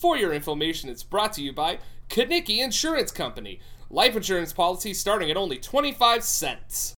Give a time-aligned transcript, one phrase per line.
[0.00, 1.78] For your information, it's brought to you by
[2.08, 3.60] Kanicki Insurance Company.
[3.90, 6.94] Life insurance policy starting at only 25 cents.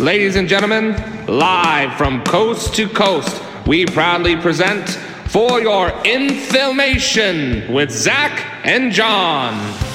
[0.00, 0.96] Ladies and gentlemen,
[1.28, 4.88] live from coast to coast, we proudly present
[5.28, 9.87] For Your Information with Zach and John.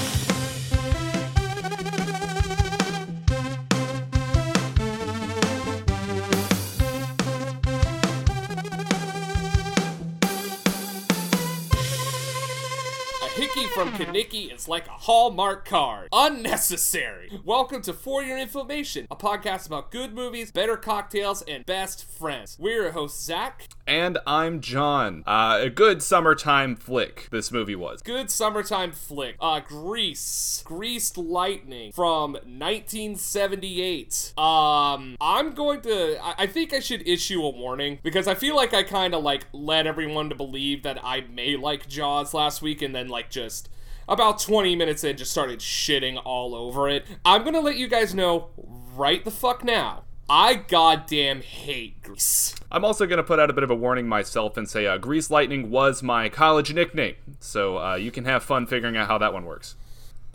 [13.74, 16.10] From Kanicki is like a Hallmark card.
[16.14, 17.32] Unnecessary.
[17.44, 22.56] Welcome to For Your Information, a podcast about good movies, better cocktails, and best friends.
[22.60, 23.68] We're your host, Zach.
[23.86, 25.24] And I'm John.
[25.28, 28.02] Uh, a good summertime flick, this movie was.
[28.02, 29.36] Good summertime flick.
[29.42, 30.64] Uh, Grease.
[30.66, 34.34] Greased Lightning from 1978.
[34.38, 36.18] Um, I'm going to.
[36.24, 39.22] I, I think I should issue a warning because I feel like I kind of
[39.22, 43.30] like led everyone to believe that I may like Jaws last week and then like
[43.30, 43.68] just
[44.08, 47.06] about 20 minutes in just started shitting all over it.
[47.26, 48.50] I'm gonna let you guys know
[48.96, 50.04] right the fuck now.
[50.30, 52.56] I goddamn hate Grease.
[52.72, 54.98] I'm also going to put out a bit of a warning myself and say uh,
[54.98, 57.16] Grease Lightning was my college nickname.
[57.40, 59.76] So uh, you can have fun figuring out how that one works.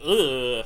[0.05, 0.65] Ugh.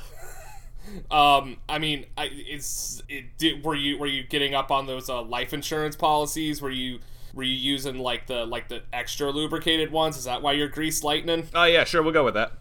[1.11, 5.09] Um, I mean, I, is it did were you were you getting up on those
[5.09, 6.61] uh, life insurance policies?
[6.61, 6.99] Were you
[7.35, 10.17] were you using like the like the extra lubricated ones?
[10.17, 11.49] Is that why you're grease lightning?
[11.55, 12.53] Oh, yeah, sure, we'll go with that.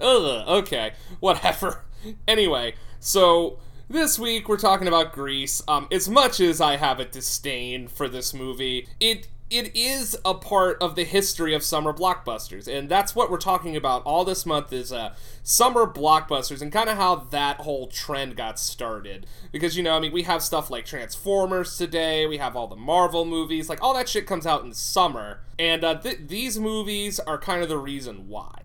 [0.00, 1.82] Ugh, okay, whatever.
[2.28, 5.62] Anyway, so this week we're talking about Grease.
[5.68, 10.34] Um, as much as I have a disdain for this movie, it it is a
[10.34, 14.46] part of the history of summer blockbusters, and that's what we're talking about all this
[14.46, 19.26] month is uh, summer blockbusters and kind of how that whole trend got started.
[19.52, 22.76] Because you know, I mean, we have stuff like Transformers today, we have all the
[22.76, 27.20] Marvel movies, like all that shit comes out in summer, and uh, th- these movies
[27.20, 28.62] are kind of the reason why.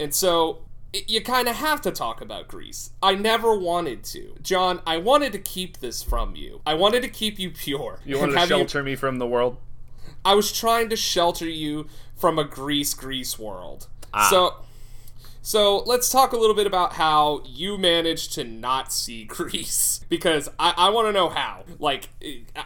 [0.00, 0.60] And so
[0.92, 2.90] you kind of have to talk about Grease.
[3.02, 4.34] I never wanted to.
[4.42, 6.60] John, I wanted to keep this from you.
[6.66, 8.00] I wanted to keep you pure.
[8.04, 9.58] You wanted to shelter me from the world?
[10.24, 13.86] I was trying to shelter you from a Grease Grease world.
[14.12, 14.28] Ah.
[14.30, 14.56] So
[15.48, 20.04] so let's talk a little bit about how you managed to not see Grease.
[20.10, 21.64] Because I, I want to know how.
[21.78, 22.10] Like,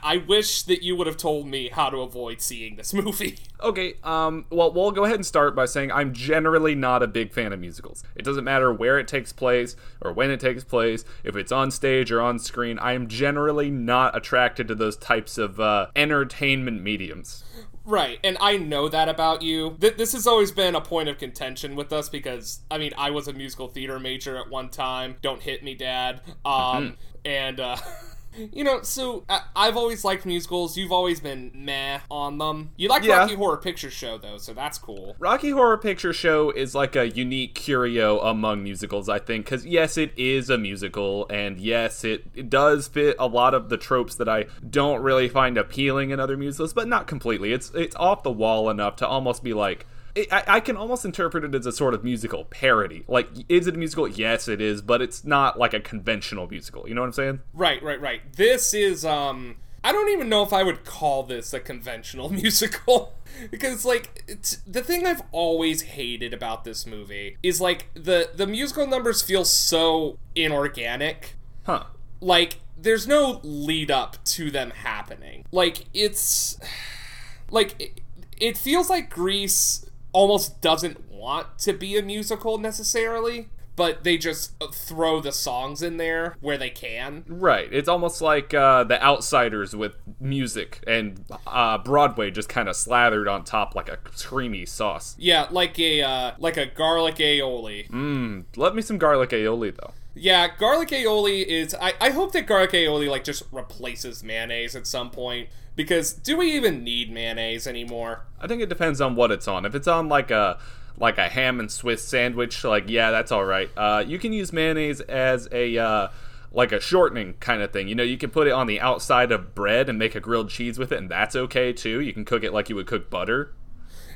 [0.03, 3.38] I wish that you would have told me how to avoid seeing this movie.
[3.62, 7.32] Okay, um, well, we'll go ahead and start by saying I'm generally not a big
[7.32, 8.03] fan of musicals.
[8.16, 11.71] It doesn't matter where it takes place or when it takes place, if it's on
[11.71, 16.82] stage or on screen, I am generally not attracted to those types of uh, entertainment
[16.82, 17.44] mediums.
[17.84, 19.76] Right, and I know that about you.
[19.81, 23.10] Th- this has always been a point of contention with us because, I mean, I
[23.10, 25.16] was a musical theater major at one time.
[25.20, 26.21] Don't hit me, Dad.
[26.44, 27.76] Um, and, uh,
[28.53, 30.76] you know, so I- I've always liked musicals.
[30.76, 32.70] You've always been meh on them.
[32.76, 33.19] You like Yeah.
[33.19, 35.16] Rocky Horror Picture Show, though, so that's cool.
[35.19, 39.97] Rocky Horror Picture Show is like a unique curio among musicals, I think, because yes,
[39.97, 44.15] it is a musical, and yes, it, it does fit a lot of the tropes
[44.16, 47.53] that I don't really find appealing in other musicals, but not completely.
[47.53, 49.87] It's it's off the wall enough to almost be like.
[50.17, 53.05] I, I can almost interpret it as a sort of musical parody.
[53.09, 54.06] Like, is it a musical?
[54.06, 56.89] Yes, it is, but it's not like a conventional musical.
[56.89, 57.41] You know what I'm saying?
[57.55, 58.21] Right, right, right.
[58.34, 63.15] This is, um, I don't even know if I would call this a conventional musical.
[63.51, 68.47] because, like, it's, the thing I've always hated about this movie is, like, the, the
[68.47, 71.37] musical numbers feel so inorganic.
[71.65, 71.84] Huh.
[72.21, 76.59] like there's no lead up to them happening like it's
[77.51, 78.01] like it,
[78.41, 84.53] it feels like grease almost doesn't want to be a musical necessarily but they just
[84.75, 87.69] throw the songs in there where they can Right.
[87.73, 93.28] It's almost like uh, the Outsiders with music and uh, Broadway just kind of slathered
[93.28, 95.17] on top like a creamy sauce.
[95.19, 98.45] yeah like a uh, like a garlic aioli Mmm.
[98.56, 99.93] Let me some garlic aioli though.
[100.15, 104.87] Yeah garlic aioli is I, I hope that garlic aioli like just replaces mayonnaise at
[104.87, 109.31] some point because do we even need mayonnaise anymore I think it depends on what
[109.31, 109.65] it's on.
[109.65, 110.59] If it's on like a
[110.98, 113.71] like a ham and Swiss sandwich, like yeah, that's all right.
[113.77, 116.09] Uh, you can use mayonnaise as a uh,
[116.51, 117.89] like a shortening kind of thing.
[117.89, 120.51] You know, you can put it on the outside of bread and make a grilled
[120.51, 122.01] cheese with it, and that's okay too.
[122.01, 123.54] You can cook it like you would cook butter.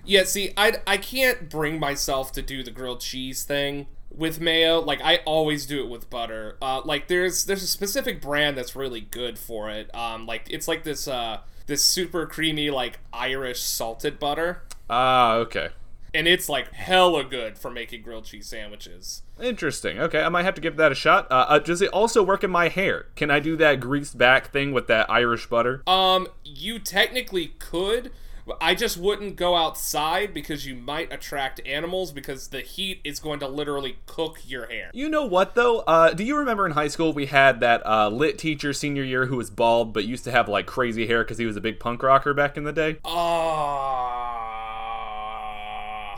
[0.05, 3.87] Yeah, see, I I can't bring myself to do the grilled cheese thing
[4.17, 4.81] with mayo.
[4.81, 6.57] Like I always do it with butter.
[6.63, 9.95] Uh, like there's there's a specific brand that's really good for it.
[9.95, 15.71] Um, like it's like this uh this super creamy like Irish salted butter, Ah, okay.
[16.15, 19.23] and it's like hella good for making grilled cheese sandwiches.
[19.43, 19.99] Interesting.
[19.99, 21.27] Okay, I might have to give that a shot.
[21.31, 23.07] Uh, uh, does it also work in my hair?
[23.17, 25.83] Can I do that greased back thing with that Irish butter?
[25.89, 28.13] Um, you technically could,
[28.60, 33.40] I just wouldn't go outside because you might attract animals because the heat is going
[33.40, 34.90] to literally cook your hair.
[34.94, 35.81] You know what though?
[35.81, 39.26] Uh, do you remember in high school we had that uh, lit teacher senior year
[39.26, 41.81] who was bald but used to have like crazy hair because he was a big
[41.81, 42.98] punk rocker back in the day?
[43.04, 44.26] Ah.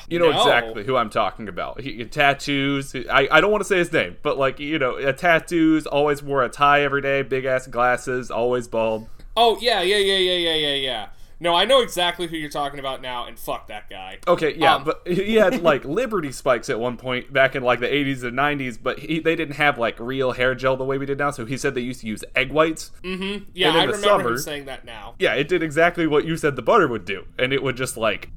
[0.09, 0.39] You know no.
[0.39, 1.81] exactly who I'm talking about.
[1.81, 2.95] He, tattoos.
[2.95, 5.87] I, I don't want to say his name, but like you know, uh, tattoos.
[5.87, 7.21] Always wore a tie every day.
[7.23, 8.31] Big ass glasses.
[8.31, 9.07] Always bald.
[9.37, 11.09] Oh yeah, yeah, yeah, yeah, yeah, yeah, yeah.
[11.41, 14.19] No, I know exactly who you're talking about now, and fuck that guy.
[14.27, 17.79] Okay, yeah, Um, but he had like Liberty spikes at one point back in like
[17.79, 20.99] the 80s and 90s, but he, they didn't have like real hair gel the way
[20.99, 21.31] we did now.
[21.31, 22.91] So he said they used to use egg whites.
[23.05, 23.51] Mm-hmm.
[23.55, 25.15] Yeah, I remember summer- him saying that now.
[25.21, 27.97] Yeah, it did exactly what you said the butter would do, and it would just
[27.97, 28.31] like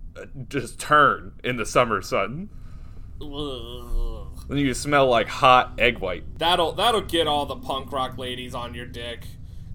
[0.48, 2.50] just turn in the summer sun.
[3.22, 4.28] Ugh.
[4.48, 6.38] Then you smell like hot egg white.
[6.38, 9.26] That'll that'll get all the punk rock ladies on your dick.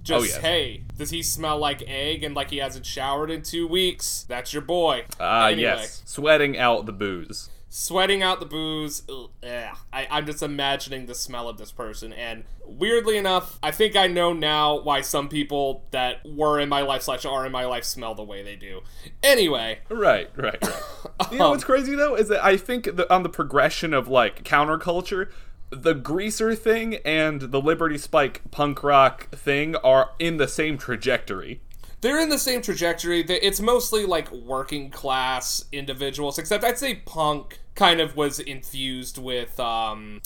[0.07, 0.37] Just Oh, yes.
[0.37, 4.25] hey, does he smell like egg and like he hasn't showered in two weeks?
[4.29, 5.05] That's your boy.
[5.19, 7.51] Ah, Anyway, yes, sweating out the booze.
[7.69, 9.03] Sweating out the booze.
[9.11, 9.77] Ugh.
[9.93, 14.07] I, I'm just imagining the smell of this person, and weirdly enough, I think I
[14.07, 17.85] know now why some people that were in my life slash are in my life
[17.85, 18.81] smell the way they do.
[19.23, 20.83] Anyway, Right, right, right.
[21.33, 24.45] you know what's crazy though is that I think the, on the progression of like
[24.45, 25.31] counterculture,
[25.71, 31.61] the greaser thing and the Liberty Spike punk rock thing are in the same trajectory.
[32.03, 33.21] they're in the same trajectory.
[33.23, 39.59] It's mostly like working class individuals, except I'd say punk kind of was infused with
[39.59, 40.21] um,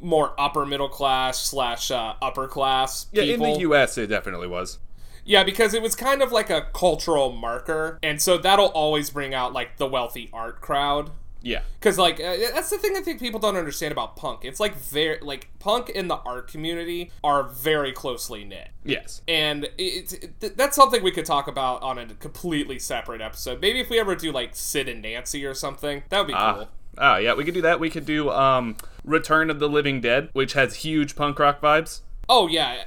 [0.00, 3.46] more upper middle class slash uh, upper class Yeah, people.
[3.46, 3.98] in the U.S.
[3.98, 4.78] it definitely was.
[5.26, 9.34] Yeah, because it was kind of like a cultural marker, and so that'll always bring
[9.34, 11.10] out like the wealthy art crowd.
[11.44, 14.44] Yeah, Because like uh, that's the thing I think people don't understand about punk.
[14.44, 19.20] It's like very like punk and the art community are very closely knit, yes.
[19.28, 23.60] and it's it, that's something we could talk about on a completely separate episode.
[23.60, 26.54] Maybe if we ever do like Sid and Nancy or something, that would be Ah,
[26.54, 26.68] cool.
[26.96, 27.78] Oh yeah, we could do that.
[27.78, 32.00] We could do um, Return of the Living Dead, which has huge punk rock vibes.
[32.28, 32.82] Oh yeah,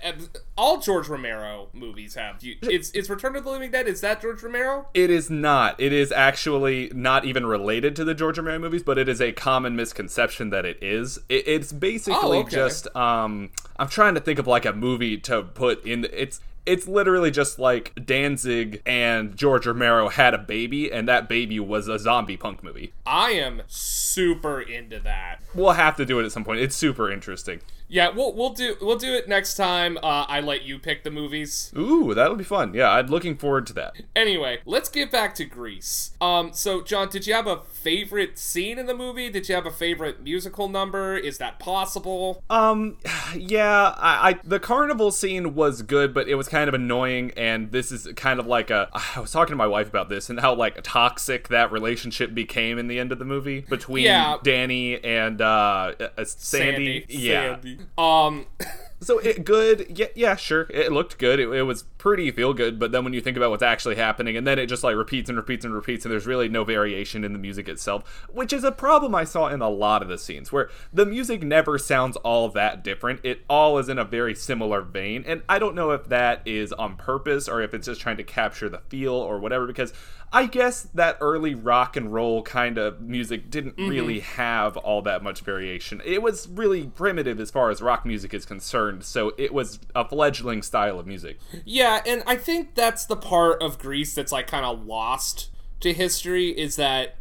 [0.58, 2.44] all George Romero movies have.
[2.44, 3.88] You, it's it's Return of the Living Dead.
[3.88, 4.88] Is that George Romero?
[4.94, 5.80] It is not.
[5.80, 9.32] It is actually not even related to the George Romero movies, but it is a
[9.32, 11.20] common misconception that it is.
[11.30, 12.50] It, it's basically Oh, okay.
[12.56, 16.86] just um I'm trying to think of like a movie to put in it's it's
[16.88, 21.98] literally just like Danzig and George Romero had a baby and that baby was a
[21.98, 22.92] zombie punk movie.
[23.06, 25.38] I am super into that.
[25.56, 26.60] We'll have to do it at some point.
[26.60, 27.62] It's super interesting.
[27.90, 29.98] Yeah, we'll we'll do we'll do it next time.
[29.98, 31.72] Uh, I let you pick the movies.
[31.78, 32.74] Ooh, that'll be fun.
[32.74, 33.94] Yeah, I'm looking forward to that.
[34.16, 36.12] Anyway, let's get back to Grease.
[36.20, 39.30] Um, so John, did you have a favorite scene in the movie?
[39.30, 41.16] Did you have a favorite musical number?
[41.16, 42.44] Is that possible?
[42.50, 42.98] Um,
[43.36, 47.32] yeah, I, I the carnival scene was good, but it was kind of annoying.
[47.38, 48.90] And this is kind of like a.
[49.16, 52.78] I was talking to my wife about this and how like toxic that relationship became
[52.78, 54.38] in the end of the movie between Yeah.
[54.44, 57.06] Danny and uh, uh Sandy.
[57.08, 57.56] Yeah.
[57.56, 57.77] Sandy.
[57.98, 58.46] Um,
[59.00, 59.96] So it good.
[59.96, 60.66] Yeah, yeah, sure.
[60.72, 61.40] It looked good.
[61.40, 62.80] It, it was pretty feel good.
[62.80, 65.30] But then when you think about what's actually happening, and then it just like repeats
[65.30, 68.64] and repeats and repeats, and there's really no variation in the music itself, which is
[68.64, 72.18] a problem I saw in a lot of the scenes where the music never sounds
[72.18, 73.20] all that different.
[73.24, 76.74] It all is in a very similar vein, and I don't know if that is
[76.74, 79.68] on purpose or if it's just trying to capture the feel or whatever.
[79.68, 79.94] Because
[80.32, 85.24] I guess that early rock and roll kind of music didn't really have all that
[85.24, 86.02] much variation.
[86.04, 90.08] It was really primitive as far as rock music is concerned, so it was a
[90.08, 91.40] fledgling style of music.
[91.66, 95.94] yeah, and I think that's the part of Grease that's like kind of lost to
[95.94, 97.16] history is that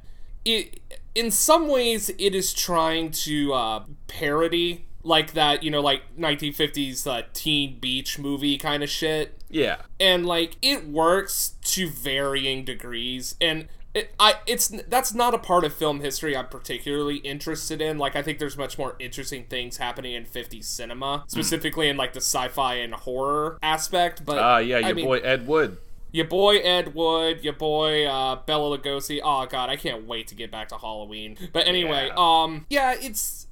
[0.44, 0.80] it,
[1.14, 7.06] in some ways, it is trying to uh, parody like that, you know, like 1950s
[7.06, 9.32] uh, teen beach movie kind of shit.
[9.48, 9.76] Yeah.
[10.00, 15.64] and like it works to varying degrees and it, I it's that's not a part
[15.64, 17.96] of film history I'm particularly interested in.
[17.96, 22.12] Like I think there's much more interesting things happening in 50s cinema, specifically in like
[22.12, 24.26] the sci-fi and horror aspect.
[24.26, 25.78] But Ah, yeah, I your mean, boy Ed Wood.
[26.12, 29.20] your boy Ed Wood, your boy uh, Bela Lugosi.
[29.24, 31.38] Oh god, I can't wait to get back to Halloween.
[31.54, 32.14] But anyway, Yeah.
[32.42, 33.46] um, yeah, it's.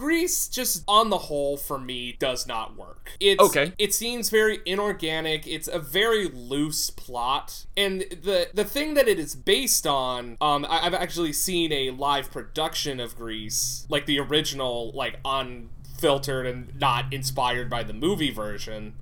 [0.00, 3.12] Grease just on the whole for me does not work.
[3.20, 3.74] It's Okay.
[3.76, 5.46] it seems very inorganic.
[5.46, 7.66] It's a very loose plot.
[7.76, 11.90] And the the thing that it is based on, um I, I've actually seen a
[11.90, 18.30] live production of Grease, like the original, like unfiltered and not inspired by the movie
[18.30, 18.94] version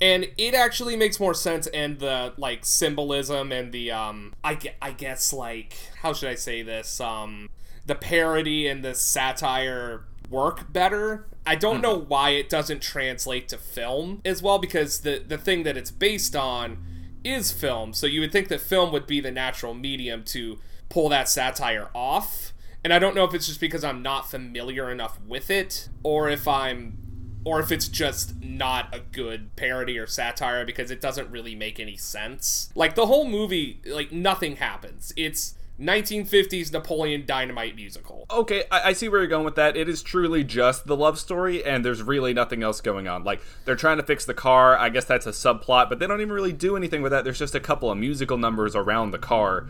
[0.00, 4.92] and it actually makes more sense and the like symbolism and the um I, I
[4.92, 7.48] guess like how should i say this um
[7.86, 11.82] the parody and the satire work better i don't hmm.
[11.82, 15.90] know why it doesn't translate to film as well because the the thing that it's
[15.90, 16.78] based on
[17.26, 21.08] is film, so you would think that film would be the natural medium to pull
[21.08, 22.52] that satire off.
[22.84, 26.28] And I don't know if it's just because I'm not familiar enough with it, or
[26.28, 26.98] if I'm
[27.44, 31.78] or if it's just not a good parody or satire because it doesn't really make
[31.78, 32.70] any sense.
[32.74, 35.12] Like the whole movie, like nothing happens.
[35.16, 38.24] It's 1950s Napoleon Dynamite musical.
[38.30, 39.76] Okay, I, I, see where you're going with that.
[39.76, 43.24] It is truly just the love story, and there's really nothing else going on.
[43.24, 44.78] Like, they're trying to fix the car.
[44.78, 47.24] I guess that's a subplot, but they don't even really do anything with that.
[47.24, 49.66] There's just a couple of musical numbers around the car.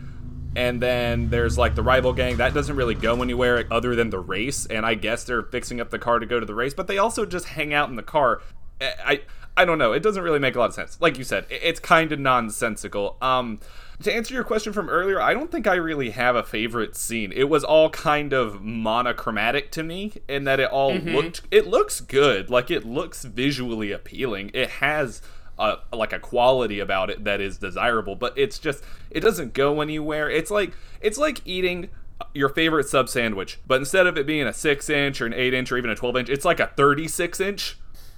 [0.55, 2.37] And then there's like the rival gang.
[2.37, 4.65] That doesn't really go anywhere other than the race.
[4.65, 6.97] And I guess they're fixing up the car to go to the race, but they
[6.97, 8.41] also just hang out in the car.
[8.81, 9.21] I
[9.55, 9.91] I don't know.
[9.91, 10.99] It doesn't really make a lot of sense.
[11.01, 13.17] Like you said, it's kind of nonsensical.
[13.21, 13.59] Um,
[14.03, 17.31] to answer your question from earlier, I don't think I really have a favorite scene.
[17.31, 21.09] It was all kind of monochromatic to me in that it all mm-hmm.
[21.09, 22.49] looked it looks good.
[22.49, 24.51] Like it looks visually appealing.
[24.53, 25.21] It has
[25.57, 29.81] a, like a quality about it that is desirable, but it's just it doesn't go
[29.81, 30.29] anywhere.
[30.29, 31.89] It's like it's like eating
[32.33, 35.55] your favorite sub sandwich, but instead of it being a six inch or an eight
[35.55, 37.77] inch or even a twelve inch, it's like a thirty six inch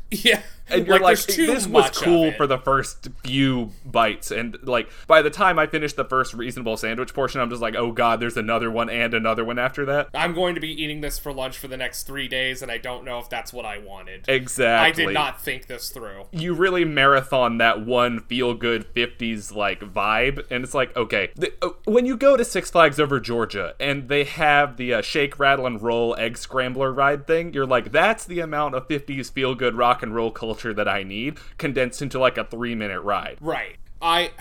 [0.12, 0.42] Yeah.
[0.72, 4.32] And you're like, like this was cool for the first few bites.
[4.32, 7.76] And like by the time I finished the first reasonable sandwich portion, I'm just like,
[7.76, 10.10] oh god, there's another one and another one after that.
[10.14, 12.78] I'm going to be eating this for lunch for the next three days, and I
[12.78, 14.26] don't know if that's what I wanted.
[14.28, 15.04] Exactly.
[15.04, 16.26] I did not think this through.
[16.32, 21.54] You really marathon that one feel good 50s like vibe, and it's like, okay, the,
[21.62, 25.40] uh, when you go to Six Flags over Georgia and they have the uh, shake,
[25.40, 29.56] rattle, and roll egg scrambler ride thing, you're like, that's the amount of 50s feel
[29.56, 33.02] good rock rock and roll culture that I need condensed into like a three minute
[33.02, 33.38] ride.
[33.42, 33.78] Right.
[34.02, 34.32] I.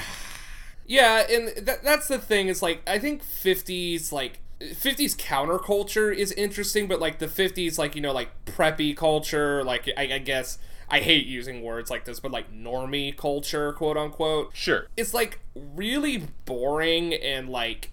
[0.87, 6.33] Yeah, and that, that's the thing is like I think 50s like 50s counterculture is
[6.33, 10.59] interesting, but like the 50s like you know like preppy culture, like I, I guess
[10.91, 14.51] I hate using words like this, but like normie culture, quote unquote.
[14.55, 14.87] Sure.
[14.97, 17.93] It's like really boring and like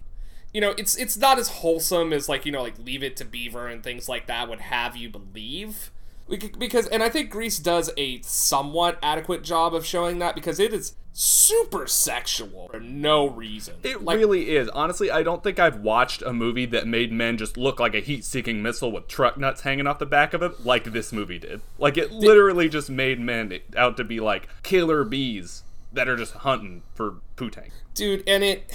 [0.53, 3.25] you know, it's it's not as wholesome as like, you know, like Leave It to
[3.25, 5.91] Beaver and things like that would have you believe
[6.27, 10.74] because and I think Grease does a somewhat adequate job of showing that because it
[10.74, 13.75] is super sexual for no reason.
[13.84, 14.67] It like, really is.
[14.70, 18.01] Honestly, I don't think I've watched a movie that made men just look like a
[18.01, 21.62] heat-seeking missile with truck nuts hanging off the back of it like this movie did.
[21.77, 25.63] Like it literally just made men out to be like killer bees
[25.94, 27.72] that are just hunting for putang.
[27.94, 28.74] Dude, and it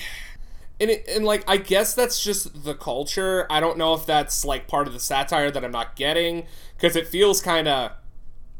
[0.80, 3.46] and it, and like I guess that's just the culture.
[3.50, 6.46] I don't know if that's like part of the satire that I'm not getting
[6.76, 7.92] because it feels kind of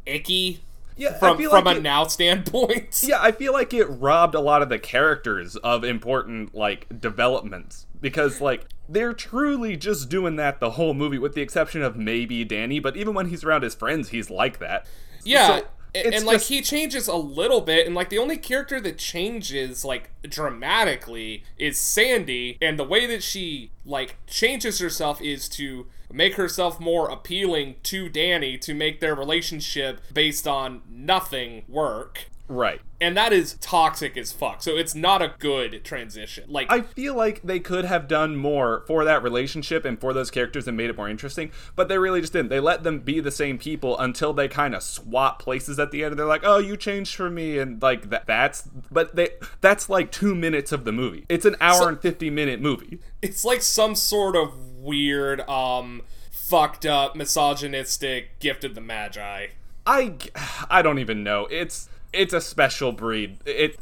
[0.07, 0.61] icky.
[0.97, 3.03] Yeah, from from like a it, now standpoint.
[3.07, 7.87] Yeah, I feel like it robbed a lot of the characters of important like developments
[8.03, 12.45] because like they're truly just doing that the whole movie with the exception of maybe
[12.45, 14.87] Danny, but even when he's around his friends, he's like that.
[15.25, 15.61] Yeah.
[15.61, 16.49] So, and, and like just...
[16.49, 21.79] he changes a little bit and like the only character that changes like dramatically is
[21.79, 27.77] sandy and the way that she like changes herself is to make herself more appealing
[27.83, 32.80] to danny to make their relationship based on nothing work Right.
[33.00, 34.61] And that is toxic as fuck.
[34.61, 36.45] So it's not a good transition.
[36.49, 40.33] Like I feel like they could have done more for that relationship and for those
[40.33, 42.49] characters and made it more interesting, but they really just didn't.
[42.49, 46.02] They let them be the same people until they kind of swap places at the
[46.02, 49.28] end and they're like, "Oh, you changed for me." And like that that's but they
[49.61, 51.26] that's like 2 minutes of the movie.
[51.28, 52.99] It's an hour so, and 50 minute movie.
[53.23, 56.02] It's like some sort of weird um
[56.33, 59.47] fucked up misogynistic gift of the magi.
[59.87, 60.14] I
[60.69, 61.47] I don't even know.
[61.49, 63.38] It's it's a special breed.
[63.47, 63.76] It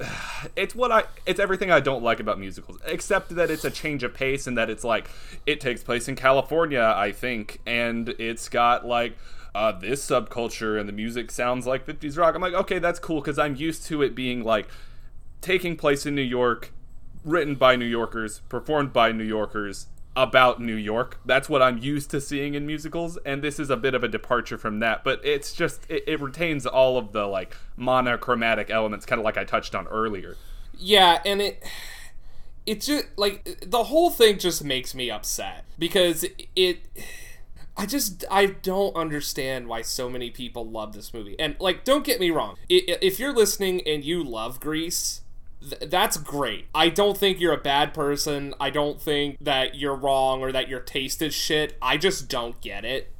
[0.56, 4.02] it's what I it's everything I don't like about musicals, except that it's a change
[4.02, 5.10] of pace and that it's like
[5.46, 9.16] it takes place in California, I think, and it's got like
[9.54, 12.34] uh, this subculture and the music sounds like 50s rock.
[12.34, 14.68] I'm like, okay, that's cool because I'm used to it being like
[15.40, 16.72] taking place in New York,
[17.24, 19.86] written by New Yorkers, performed by New Yorkers,
[20.18, 21.20] about New York.
[21.24, 24.08] That's what I'm used to seeing in musicals, and this is a bit of a
[24.08, 25.04] departure from that.
[25.04, 29.38] But it's just it, it retains all of the like monochromatic elements, kind of like
[29.38, 30.36] I touched on earlier.
[30.76, 31.64] Yeah, and it
[32.66, 36.80] it just like the whole thing just makes me upset because it.
[37.80, 41.36] I just I don't understand why so many people love this movie.
[41.38, 45.20] And like, don't get me wrong, if you're listening and you love Grease
[45.60, 46.66] th- that's great.
[46.74, 48.54] I don't think you're a bad person.
[48.60, 51.76] I don't think that you're wrong or that your taste is shit.
[51.80, 53.12] I just don't get it.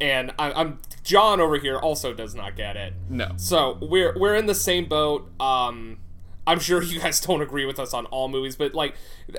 [0.00, 2.92] And I, I'm John over here also does not get it.
[3.08, 3.32] No.
[3.36, 5.30] So we're we're in the same boat.
[5.40, 5.98] Um,
[6.46, 8.94] I'm sure you guys don't agree with us on all movies, but like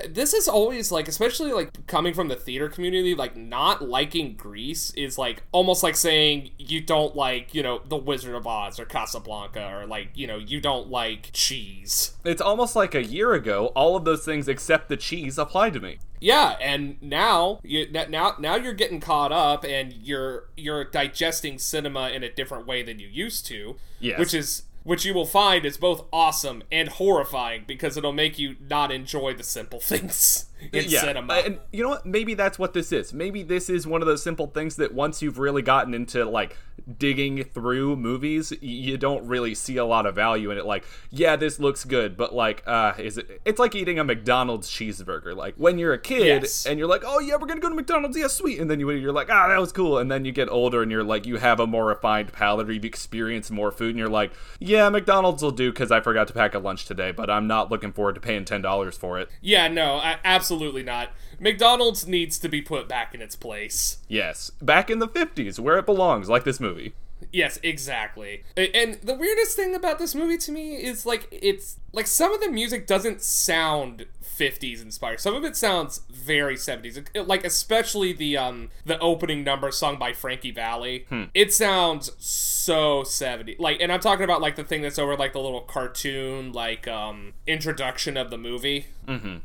[0.08, 4.90] this is always like, especially like coming from the theater community, like not liking Grease
[4.92, 8.84] is like almost like saying you don't like, you know, The Wizard of Oz or
[8.84, 12.14] Casablanca or like, you know, you don't like cheese.
[12.24, 15.80] It's almost like a year ago, all of those things except the cheese applied to
[15.80, 15.98] me.
[16.20, 22.10] Yeah, and now you now now you're getting caught up and you're you're digesting cinema
[22.10, 23.76] in a different way than you used to.
[24.00, 24.18] Yes.
[24.18, 28.56] Which is which you will find is both awesome and horrifying because it'll make you
[28.70, 31.34] not enjoy the simple things in cinema.
[31.34, 32.06] And you know what?
[32.06, 33.12] Maybe that's what this is.
[33.12, 36.56] Maybe this is one of those simple things that once you've really gotten into like
[36.98, 40.64] digging through movies, you don't really see a lot of value in it.
[40.64, 43.40] Like, yeah, this looks good, but like, uh, is it?
[43.44, 45.36] It's like eating a McDonald's cheeseburger.
[45.36, 46.66] Like when you're a kid Yes.
[46.66, 48.88] and you're like, oh yeah, we're gonna go to McDonald's, yeah, sweet, and then you
[48.90, 51.36] you're like, ah, that was cool, and then you get older and you're like, you
[51.36, 55.42] have a more refined palate, or you've experienced more food, and you're like, yeah, McDonald's
[55.42, 58.14] will do because I forgot to pack a lunch today, but I'm not looking forward
[58.14, 59.28] to paying ten dollars for it.
[59.42, 61.10] yeah, no, I, absolutely not.
[61.38, 63.98] McDonald's needs to be put back in its place.
[64.08, 66.94] Yes, back in the 50s, where it belongs, like this movie.
[67.32, 68.44] Yes, exactly.
[68.56, 72.40] And the weirdest thing about this movie to me is like it's like some of
[72.40, 75.18] the music doesn't sound 50s inspired.
[75.20, 76.96] Some of it sounds very 70s.
[76.96, 81.06] It- it- Like especially the um the opening number sung by Frankie Valli.
[81.34, 83.56] It sounds so 70.
[83.58, 86.86] Like and I'm talking about like the thing that's over like the little cartoon like
[86.86, 88.86] um introduction of the movie.
[89.08, 89.40] Mhm.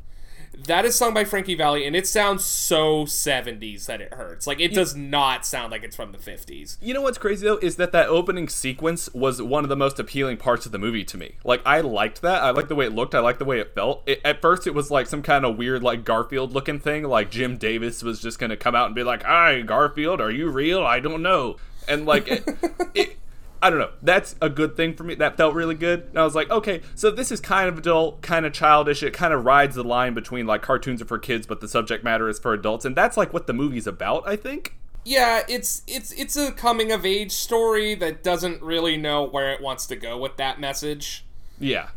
[0.53, 4.45] That is sung by Frankie Valli, and it sounds so 70s that it hurts.
[4.45, 6.77] Like, it does not sound like it's from the 50s.
[6.81, 9.99] You know what's crazy though is that that opening sequence was one of the most
[9.99, 11.35] appealing parts of the movie to me.
[11.43, 12.43] Like I liked that.
[12.43, 13.15] I liked the way it looked.
[13.15, 14.03] I liked the way it felt.
[14.05, 17.03] It, at first, it was like some kind of weird like Garfield looking thing.
[17.03, 20.49] Like Jim Davis was just gonna come out and be like, "Hi, Garfield, are you
[20.49, 20.83] real?
[20.85, 21.57] I don't know."
[21.87, 22.47] And like it,
[22.93, 23.17] it
[23.63, 23.91] I don't know.
[24.01, 25.15] That's a good thing for me.
[25.15, 26.07] That felt really good.
[26.09, 29.01] And I was like, okay, so this is kind of adult, kind of childish.
[29.01, 32.03] It kind of rides the line between like cartoons are for kids, but the subject
[32.03, 32.83] matter is for adults.
[32.83, 34.75] And that's like what the movie's about, I think.
[35.05, 39.61] Yeah, it's it's it's a coming of age story that doesn't really know where it
[39.61, 41.25] wants to go with that message.
[41.57, 41.87] Yeah.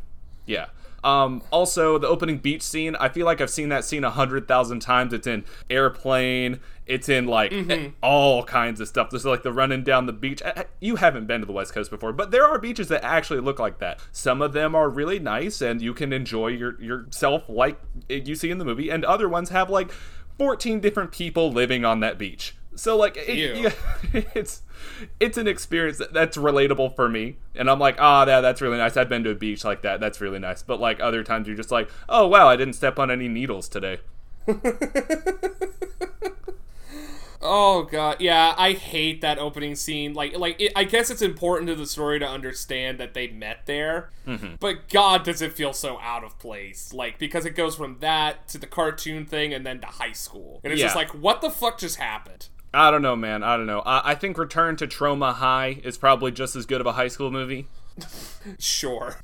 [0.47, 0.67] Yeah.
[1.03, 4.49] Um, also, the opening beach scene, I feel like I've seen that scene a hundred
[4.49, 5.13] thousand times.
[5.13, 6.61] It's in Airplane.
[6.87, 7.53] It's in like
[8.03, 9.11] all kinds of stuff.
[9.11, 10.41] There's like the running down the beach.
[10.81, 13.59] You haven't been to the West Coast before, but there are beaches that actually look
[13.59, 13.99] like that.
[14.13, 18.51] Some of them are really nice, and you can enjoy your yourself like you see
[18.51, 18.89] in the movie.
[18.89, 19.91] And other ones have like
[20.39, 22.55] 14 different people living on that beach.
[22.77, 24.63] So like, it, you- it's
[25.19, 28.77] it's an experience that, that's relatable for me and i'm like ah yeah that's really
[28.77, 31.49] nice i've been to a beach like that that's really nice but like other times
[31.49, 33.99] you're just like oh wow i didn't step on any needles today
[37.43, 40.15] Oh god, yeah, I hate that opening scene.
[40.15, 43.67] Like, like it, I guess it's important to the story to understand that they met
[43.67, 44.11] there,
[44.59, 46.93] but God, does it feel so out of place?
[46.93, 50.61] Like because it goes from that to the cartoon thing and then to high school,
[50.65, 52.49] and it's just like, what the fuck just happened?
[52.75, 55.97] i don't know man i don't know I, I think return to trauma high is
[55.97, 57.69] probably just as good of a high school movie
[58.59, 59.17] Sure.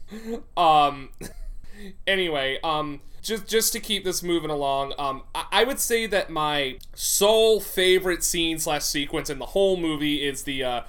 [0.56, 1.10] Um.
[2.06, 6.28] Anyway, um, just just to keep this moving along, um, I, I would say that
[6.28, 10.82] my sole favorite scene slash sequence in the whole movie is the uh,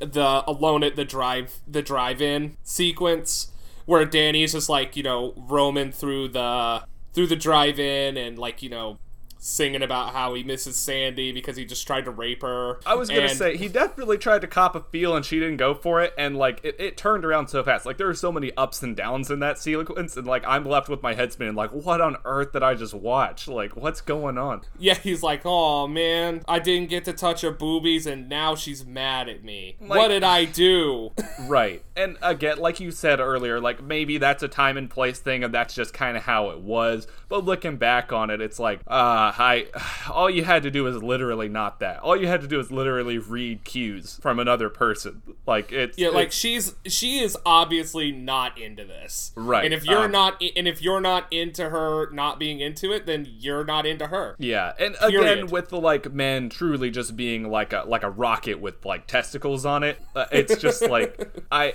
[0.00, 3.50] the alone at the drive the drive-in sequence
[3.86, 8.68] where Danny's just like you know roaming through the through the drive-in and like you
[8.68, 8.98] know
[9.44, 12.78] singing about how he misses Sandy because he just tried to rape her.
[12.86, 15.56] I was gonna And- say he definitely tried to cop a feel and she didn't
[15.56, 17.84] go for it, and like it, it turned around so fast.
[17.84, 20.88] Like there are so many ups and downs in that sequence, and like I'm left
[20.88, 21.56] with my head spinning.
[21.56, 23.48] Like what on earth did I just watch?
[23.48, 24.62] Like what's going on?
[24.78, 28.86] Yeah, he's like, oh man, I didn't get to touch her boobies and now she's
[28.86, 29.76] mad at me.
[29.80, 31.10] Like- what did I do?
[31.48, 31.82] Right.
[31.96, 35.52] And again, like you said earlier, like maybe that's a time and place thing and
[35.52, 37.06] that's just kind of how it was.
[37.28, 39.66] But looking back on it, it's like, uh, I
[40.10, 42.00] all you had to do is literally not that.
[42.00, 45.22] All you had to do is literally read cues from another person.
[45.46, 49.32] Like it's yeah, like it's- she's she is obviously not into this.
[49.34, 52.92] Right, And if you're um, not and if you're not into her not being into
[52.92, 54.36] it, then you're not into her.
[54.38, 55.50] Yeah, and again Period.
[55.50, 59.64] with the like men truly just being like a like a rocket with like testicles
[59.66, 61.74] on it, uh, it's just like I.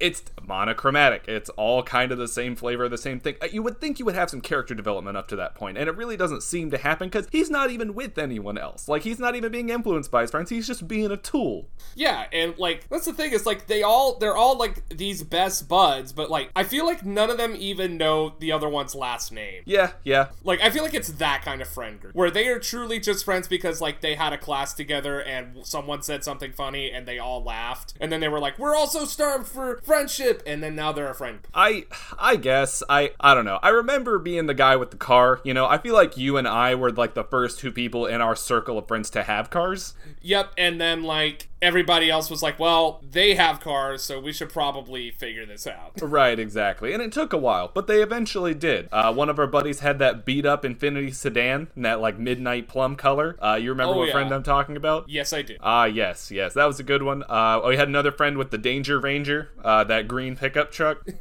[0.00, 1.24] It's monochromatic.
[1.28, 3.36] It's all kind of the same flavor, the same thing.
[3.40, 5.88] Uh, You would think you would have some character development up to that point, and
[5.88, 8.88] it really doesn't seem to happen because he's not even with anyone else.
[8.88, 10.50] Like he's not even being influenced by his friends.
[10.50, 11.68] He's just being a tool.
[11.94, 15.68] Yeah, and like that's the thing is like they all they're all like these best
[15.68, 19.32] buds, but like I feel like none of them even know the other one's last
[19.32, 19.62] name.
[19.66, 22.58] Yeah, yeah, Like I feel like it's that kind of friend group where they are
[22.58, 26.90] truly just friends because like they had a class together and someone said something funny
[26.90, 30.40] and they all laughed and then they were like we're all so starved for friendship,
[30.46, 31.40] and then now they're a friend.
[31.52, 33.58] I I guess I I don't know.
[33.62, 35.40] I remember being the guy with the car.
[35.42, 38.20] You know, I feel like you and I were like the first two people in
[38.20, 39.94] our circle of friends to have cars.
[40.22, 44.48] Yep, and then like everybody else was like, well, they have cars, so we should
[44.50, 45.92] probably figure this out.
[46.10, 46.92] Right, exactly.
[46.92, 48.88] And it took a while, but they eventually did.
[48.90, 52.66] Uh, one of our buddies had that beat up Infiniti sedan in that like midnight
[52.68, 53.36] plum color.
[53.40, 54.12] Uh, you remember Oh, what yeah.
[54.12, 55.08] friend I'm talking about?
[55.08, 55.56] Yes, I do.
[55.60, 57.22] Ah, yes, yes, that was a good one.
[57.28, 61.06] Uh, we had another friend with the Danger Ranger, uh, that green pickup truck.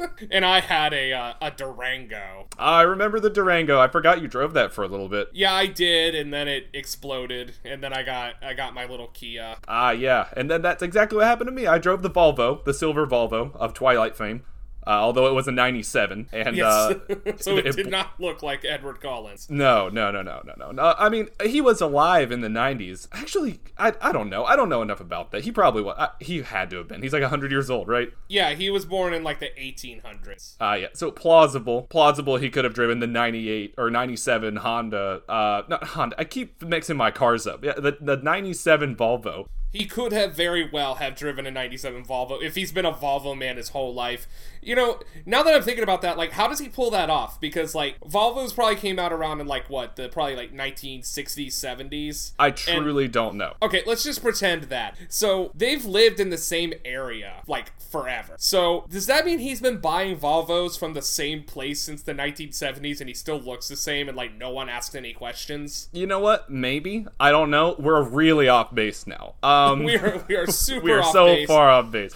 [0.30, 2.46] And I had a uh, a Durango.
[2.58, 3.78] I remember the Durango.
[3.78, 5.28] I forgot you drove that for a little bit.
[5.32, 9.08] Yeah, I did, and then it exploded, and then I got I got my little
[9.08, 9.49] Kia.
[9.68, 11.66] Ah, yeah, and then that's exactly what happened to me.
[11.66, 14.44] I drove the Volvo, the silver Volvo of Twilight fame,
[14.86, 16.94] uh, although it was a '97, and Yes, uh,
[17.38, 19.48] so it it- did not look like Edward Collins.
[19.50, 20.94] No, no, no, no, no, no, no.
[20.98, 23.08] I mean, he was alive in the '90s.
[23.12, 24.44] Actually, I, I don't know.
[24.44, 25.44] I don't know enough about that.
[25.44, 25.96] He probably was.
[25.98, 27.02] I, he had to have been.
[27.02, 28.10] He's like hundred years old, right?
[28.28, 30.56] Yeah, he was born in like the 1800s.
[30.60, 30.88] Ah, yeah.
[30.94, 32.36] So plausible, plausible.
[32.36, 35.22] He could have driven the '98 or '97 Honda.
[35.28, 36.16] Uh, not Honda.
[36.18, 37.64] I keep mixing my cars up.
[37.64, 39.46] Yeah, the the '97 Volvo.
[39.72, 43.36] He could have very well have driven a 97 Volvo if he's been a Volvo
[43.36, 44.26] man his whole life.
[44.62, 47.40] You know, now that I'm thinking about that, like, how does he pull that off?
[47.40, 52.32] Because, like, Volvos probably came out around in, like, what, the probably, like, 1960s, 70s?
[52.38, 53.54] I truly don't know.
[53.62, 54.96] Okay, let's just pretend that.
[55.08, 58.34] So, they've lived in the same area, like, forever.
[58.36, 63.00] So, does that mean he's been buying Volvos from the same place since the 1970s
[63.00, 65.88] and he still looks the same and, like, no one asked any questions?
[65.92, 66.50] You know what?
[66.50, 67.76] Maybe I don't know.
[67.78, 69.34] We're really off base now.
[69.42, 71.46] Um, Um, we are, we are super we are so base.
[71.48, 72.14] far off base.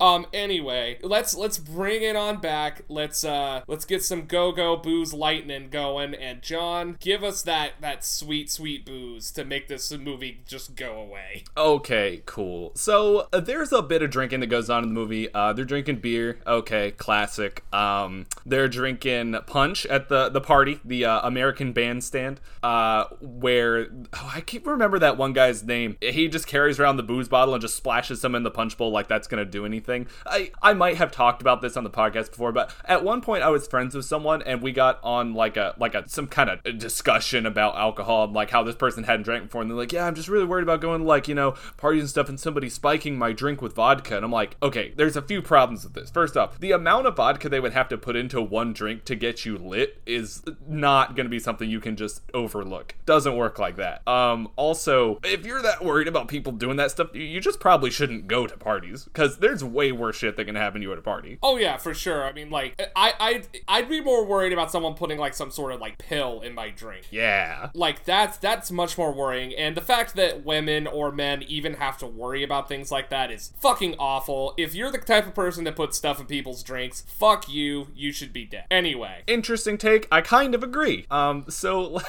[0.00, 0.26] Um.
[0.32, 2.82] Anyway, let's let's bring it on back.
[2.88, 6.14] Let's uh let's get some go go booze lightning going.
[6.14, 11.00] And John, give us that that sweet sweet booze to make this movie just go
[11.00, 11.44] away.
[11.56, 12.72] Okay, cool.
[12.74, 15.32] So uh, there's a bit of drinking that goes on in the movie.
[15.34, 16.38] Uh, they're drinking beer.
[16.46, 17.64] Okay, classic.
[17.74, 24.32] Um, they're drinking punch at the the party, the uh, American Bandstand, uh, where oh,
[24.34, 25.96] I can't remember that one guy's name.
[26.00, 28.90] He just carries around the booze bottle and just splashes some in the punch bowl
[28.90, 29.87] like that's gonna do anything.
[30.26, 33.42] I I might have talked about this on the podcast before, but at one point
[33.42, 36.50] I was friends with someone and we got on like a like a some kind
[36.50, 39.92] of discussion about alcohol and like how this person hadn't drank before, and they're like,
[39.92, 42.38] yeah, I'm just really worried about going to like you know parties and stuff and
[42.38, 45.94] somebody spiking my drink with vodka, and I'm like, okay, there's a few problems with
[45.94, 46.10] this.
[46.10, 49.14] First off, the amount of vodka they would have to put into one drink to
[49.14, 52.94] get you lit is not going to be something you can just overlook.
[53.06, 54.06] Doesn't work like that.
[54.06, 58.26] Um, also, if you're that worried about people doing that stuff, you just probably shouldn't
[58.26, 61.02] go to parties because there's way worse shit that can happen to you at a
[61.02, 61.38] party.
[61.42, 62.24] Oh yeah, for sure.
[62.24, 65.72] I mean, like I I I'd be more worried about someone putting like some sort
[65.72, 67.06] of like pill in my drink.
[67.10, 67.70] Yeah.
[67.74, 71.98] like that's that's much more worrying and the fact that women or men even have
[71.98, 75.64] to worry about things like that is fucking awful if you're the type of person
[75.64, 80.08] that puts stuff in people's drinks fuck you you should be dead anyway interesting take.
[80.10, 81.06] I kind of agree.
[81.10, 82.00] Um, so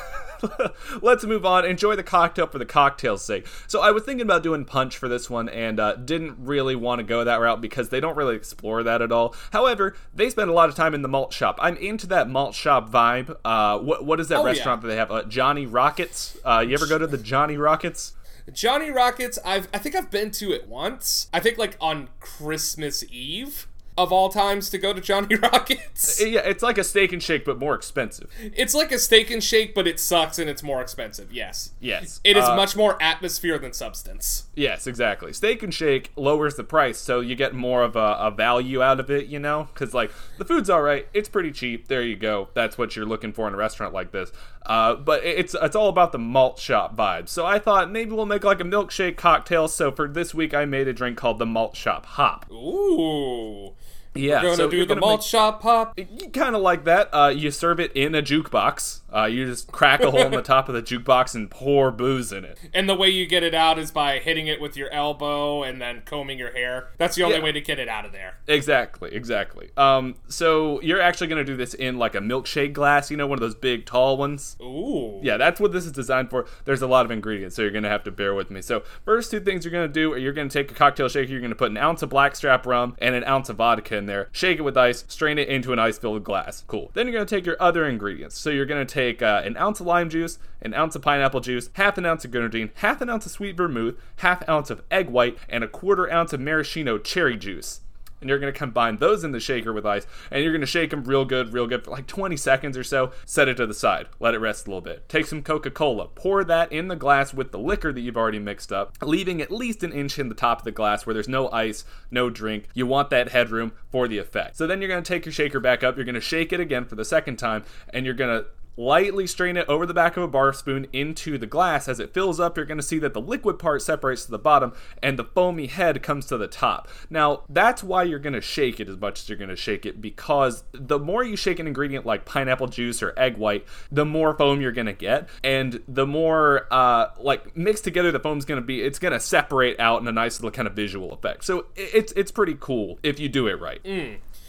[1.01, 1.65] let's move on.
[1.65, 3.47] Enjoy the cocktail for the cocktail's sake.
[3.67, 6.99] So I was thinking about doing punch for this one, and uh, didn't really want
[6.99, 9.35] to go that route because they don't really explore that at all.
[9.51, 11.57] However, they spend a lot of time in the malt shop.
[11.61, 13.35] I'm into that malt shop vibe.
[13.45, 14.47] Uh, what what is that Oh, yeah.
[14.47, 15.11] restaurant that they have?
[15.11, 16.37] Uh, Johnny Rockets.
[16.45, 18.13] Uh, you ever go to the Johnny Rockets?
[18.51, 23.03] johnny rockets i've i think i've been to it once i think like on christmas
[23.11, 23.67] eve
[24.03, 27.45] of all times to go to johnny rockets Yeah, it's like a steak and shake,
[27.45, 28.29] but more expensive.
[28.41, 32.19] it's like a steak and shake but it sucks and it's more expensive yes Yes,
[32.23, 35.31] it is Uh, much more atmosphere than substance Yes, exactly.
[35.31, 38.99] Steak and Shake lowers the price, so you get more of a, a value out
[38.99, 39.69] of it, you know?
[39.73, 41.07] Because, like, the food's all right.
[41.13, 41.87] It's pretty cheap.
[41.87, 42.49] There you go.
[42.55, 44.33] That's what you're looking for in a restaurant like this.
[44.65, 47.27] Uh, but it's it's all about the malt shop vibe.
[47.27, 49.67] So I thought maybe we'll make, like, a milkshake cocktail.
[49.67, 52.45] So for this week, I made a drink called the Malt Shop Hop.
[52.51, 53.73] ooh
[54.15, 55.97] Yeah, so do you're the gonna do the malt make- shop pop
[56.33, 57.09] kind of like that.
[57.13, 59.01] Uh, you serve it in a jukebox.
[59.15, 62.31] Uh, you just crack a hole in the top of the jukebox and pour booze
[62.31, 62.59] in it.
[62.73, 65.81] And the way you get it out is by hitting it with your elbow and
[65.81, 66.89] then combing your hair.
[66.97, 67.43] That's the only Yeah.
[67.43, 68.37] way to get it out of there.
[68.47, 69.69] Exactly, exactly.
[69.77, 73.37] Um, so you're actually gonna do this in like a milkshake glass, you know, one
[73.37, 74.57] of those big tall ones.
[74.61, 75.19] Ooh.
[75.23, 76.45] Yeah, that's what this is designed for.
[76.65, 78.61] There's a lot of ingredients, so you're gonna have to bear with me.
[78.61, 81.41] So first two things you're gonna do are you're gonna take a cocktail shaker, you're
[81.41, 84.57] gonna put an ounce of blackstrap rum and an ounce of vodka in there, shake
[84.57, 86.63] it with ice, strain it into an ice-filled glass.
[86.65, 86.89] Cool.
[86.95, 88.39] Then you're gonna take your other ingredients.
[88.39, 91.69] So you're gonna take uh, an ounce of lime juice, an ounce of pineapple juice,
[91.73, 95.09] half an ounce of grenadine, half an ounce of sweet vermouth, half ounce of egg
[95.09, 97.81] white, and a quarter ounce of maraschino cherry juice.
[98.21, 100.67] And you're going to combine those in the shaker with ice, and you're going to
[100.67, 103.11] shake them real good, real good for like 20 seconds or so.
[103.25, 105.07] Set it to the side, let it rest a little bit.
[105.09, 108.39] Take some Coca Cola, pour that in the glass with the liquor that you've already
[108.39, 111.27] mixed up, leaving at least an inch in the top of the glass where there's
[111.27, 112.67] no ice, no drink.
[112.73, 114.57] You want that headroom for the effect.
[114.57, 116.59] So then you're going to take your shaker back up, you're going to shake it
[116.59, 120.15] again for the second time, and you're going to lightly strain it over the back
[120.15, 121.87] of a bar spoon into the glass.
[121.87, 124.39] As it fills up, you're going to see that the liquid part separates to the
[124.39, 126.87] bottom and the foamy head comes to the top.
[127.09, 129.85] Now, that's why you're going to shake it as much as you're going to shake
[129.85, 134.05] it because the more you shake an ingredient like pineapple juice or egg white, the
[134.05, 135.27] more foam you're going to get.
[135.43, 139.19] And the more, uh, like, mixed together the foam's going to be, it's going to
[139.19, 141.43] separate out in a nice little kind of visual effect.
[141.43, 143.81] So it's, it's pretty cool if you do it right.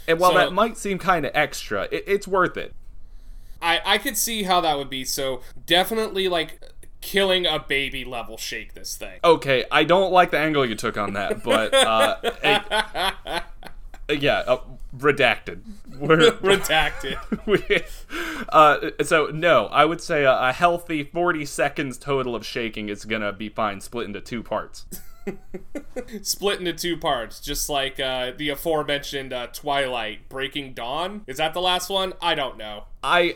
[0.07, 2.73] And while So- that might seem kind of extra, it, it's worth it.
[3.61, 5.05] I I could see how that would be.
[5.05, 6.59] So definitely like
[7.01, 9.19] killing a baby level shake this thing.
[9.23, 13.41] Okay, I don't like the angle you took on that, but uh, eh,
[14.09, 14.61] yeah, uh,
[14.95, 15.61] redacted.
[15.97, 17.17] We're, Redacted.
[17.45, 22.89] we, uh, so no, I would say a, a healthy forty seconds total of shaking
[22.89, 24.85] is gonna be fine, split into two parts.
[26.21, 31.23] Split into two parts, just like uh, the aforementioned uh, Twilight Breaking Dawn.
[31.27, 32.13] Is that the last one?
[32.21, 32.85] I don't know.
[33.03, 33.35] I.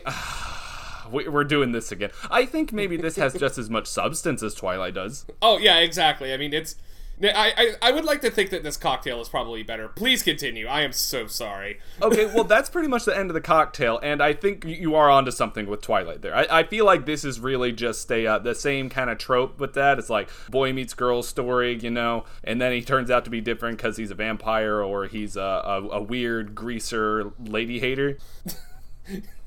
[1.12, 2.10] we- We're doing this again.
[2.30, 5.26] I think maybe this has just as much substance as Twilight does.
[5.42, 6.32] Oh yeah, exactly.
[6.32, 6.76] I mean, it's.
[7.22, 9.88] I, I I would like to think that this cocktail is probably better.
[9.88, 10.66] Please continue.
[10.66, 11.80] I am so sorry.
[12.02, 15.08] Okay, well, that's pretty much the end of the cocktail, and I think you are
[15.08, 16.34] onto something with Twilight there.
[16.34, 19.58] I, I feel like this is really just a uh, the same kind of trope
[19.58, 19.98] with that.
[19.98, 23.40] It's like boy meets girl story, you know, and then he turns out to be
[23.40, 28.18] different because he's a vampire or he's a, a, a weird greaser lady hater.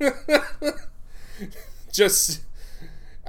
[1.92, 2.40] Just.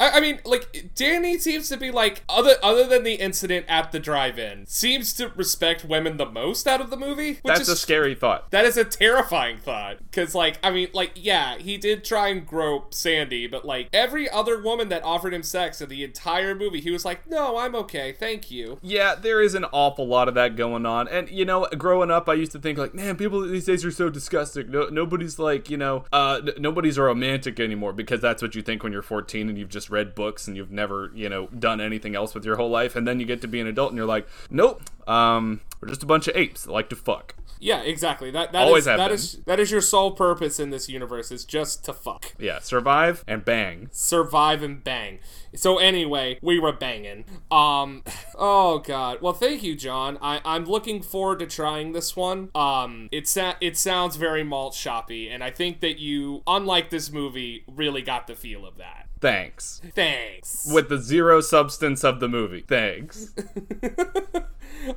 [0.01, 3.91] I, I mean, like Danny seems to be like other other than the incident at
[3.91, 7.33] the drive-in, seems to respect women the most out of the movie.
[7.33, 8.49] Which That's is a scary thought.
[8.51, 9.97] That is a terrifying thought.
[9.99, 14.29] Because, like, I mean, like, yeah, he did try and grope Sandy, but, like, every
[14.29, 17.75] other woman that offered him sex in the entire movie, he was like, no, I'm
[17.75, 18.79] okay, thank you.
[18.81, 21.07] Yeah, there is an awful lot of that going on.
[21.07, 23.91] And, you know, growing up, I used to think, like, man, people these days are
[23.91, 24.71] so disgusting.
[24.71, 28.83] No, nobody's, like, you know, uh, n- nobody's romantic anymore because that's what you think
[28.83, 32.15] when you're 14 and you've just read books and you've never, you know, done anything
[32.15, 32.95] else with your whole life.
[32.95, 36.03] And then you get to be an adult and you're like, nope, um, we're just
[36.03, 37.35] a bunch of apes that like to fuck.
[37.63, 38.31] Yeah, exactly.
[38.31, 41.45] That that Always is- that is- that is your sole purpose in this universe is
[41.45, 43.87] just to fuck, Yeah, survive and bang.
[43.91, 45.19] survive and bang.
[45.53, 47.23] So anyway, we were banging.
[47.51, 48.03] Um,
[48.35, 49.19] oh god.
[49.21, 50.17] Well, thank you, John.
[50.23, 52.49] I I'm looking forward to trying this one.
[52.55, 57.11] Um, it sa- it sounds very malt shoppy, and I think that you, unlike this
[57.11, 59.07] movie, really got the feel of that.
[59.21, 59.81] Thanks.
[59.93, 60.67] Thanks.
[60.71, 62.65] With the zero substance of the movie.
[62.67, 63.33] Thanks.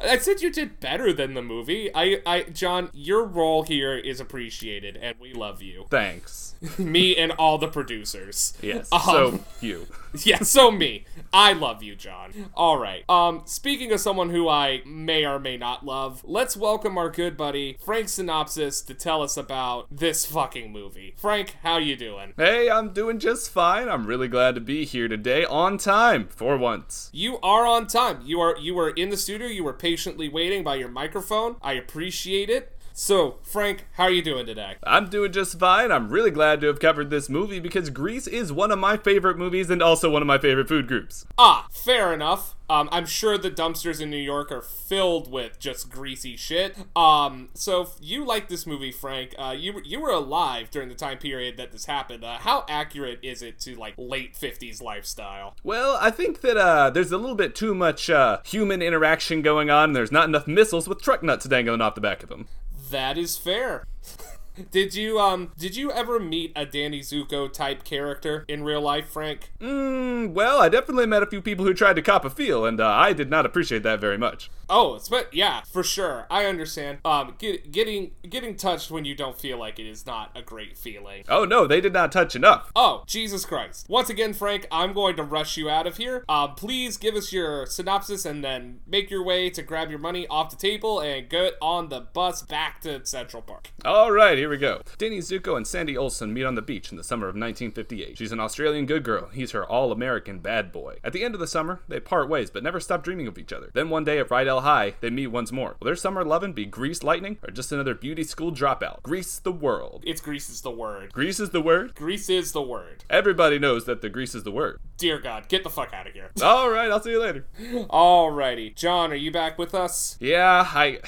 [0.03, 1.91] I said you did better than the movie.
[1.95, 5.87] I, I, John, your role here is appreciated, and we love you.
[5.91, 6.55] Thanks.
[6.79, 8.55] me and all the producers.
[8.63, 8.89] Yes.
[8.93, 9.87] Um, so, you.
[10.23, 11.05] yeah, so me.
[11.33, 12.51] I love you, John.
[12.55, 13.09] All right.
[13.09, 17.37] Um, speaking of someone who I may or may not love, let's welcome our good
[17.37, 21.15] buddy Frank Synopsis to tell us about this fucking movie.
[21.17, 22.33] Frank, how you doing?
[22.37, 23.89] Hey, I'm doing just fine.
[23.89, 27.11] I'm really glad to be here today on time for once.
[27.13, 28.21] You are on time.
[28.25, 29.49] You are you were in the studio.
[29.49, 31.57] You were patiently waiting by your microphone.
[31.63, 32.74] I appreciate it.
[32.97, 34.77] So, Frank, how are you doing today?
[34.85, 35.91] I'm doing just fine.
[35.91, 39.37] I'm really glad to have covered this movie because Grease is one of my favorite
[39.37, 41.27] movies and also one of my favorite food groups.
[41.37, 42.55] Ah, fair enough.
[42.71, 46.77] Um, I'm sure the dumpsters in New York are filled with just greasy shit.
[46.95, 50.89] Um, so if you like this movie, Frank, uh, you were- you were alive during
[50.89, 52.23] the time period that this happened.
[52.25, 55.57] Uh, how accurate is it to like late '50s lifestyle?
[55.65, 59.69] Well, I think that uh, there's a little bit too much uh, human interaction going
[59.69, 62.47] on, and there's not enough missiles with truck nuts dangling off the back of them.
[62.95, 63.89] That is fair.
[64.71, 69.09] did you um did you ever meet a Danny Zuko type character in real life,
[69.09, 69.51] Frank?
[69.59, 72.81] Mm, well, I definitely met a few people who tried to cop a feel, and
[72.81, 74.49] uh, I did not appreciate that very much.
[74.69, 76.27] Oh, it's but yeah, for sure.
[76.31, 76.99] I understand.
[77.05, 80.77] Um, get, getting getting touched when you don't feel like it is not a great
[80.77, 81.25] feeling.
[81.29, 82.71] Oh no, they did not touch enough.
[82.75, 83.87] Oh, Jesus Christ.
[83.89, 86.25] Once again, Frank, I'm going to rush you out of here.
[86.29, 90.27] Um, please give us your synopsis and then make your way to grab your money
[90.29, 93.71] off the table and get on the bus back to Central Park.
[93.85, 94.83] All right, here we go.
[94.99, 98.19] Danny Zuko and Sandy Olson meet on the beach in the summer of 1958.
[98.19, 99.29] She's an Australian good girl.
[99.29, 100.97] He's her all-American bad boy.
[101.05, 103.53] At the end of the summer, they part ways, but never stop dreaming of each
[103.53, 103.71] other.
[103.75, 105.77] Then one day at Rydell High, they meet once more.
[105.81, 109.03] Will their summer lovin' be Grease Lightning or just another beauty school dropout?
[109.03, 110.03] Grease the world.
[110.07, 111.13] It's Grease is the word.
[111.13, 111.95] Grease is the word.
[111.95, 113.05] Grease is the word.
[113.09, 114.81] Everybody knows that the grease is the word.
[114.97, 116.31] Dear God, get the fuck out of here.
[116.43, 117.47] All right, I'll see you later.
[117.61, 118.75] Alrighty.
[118.75, 120.17] John, are you back with us?
[120.21, 121.01] Yeah, I.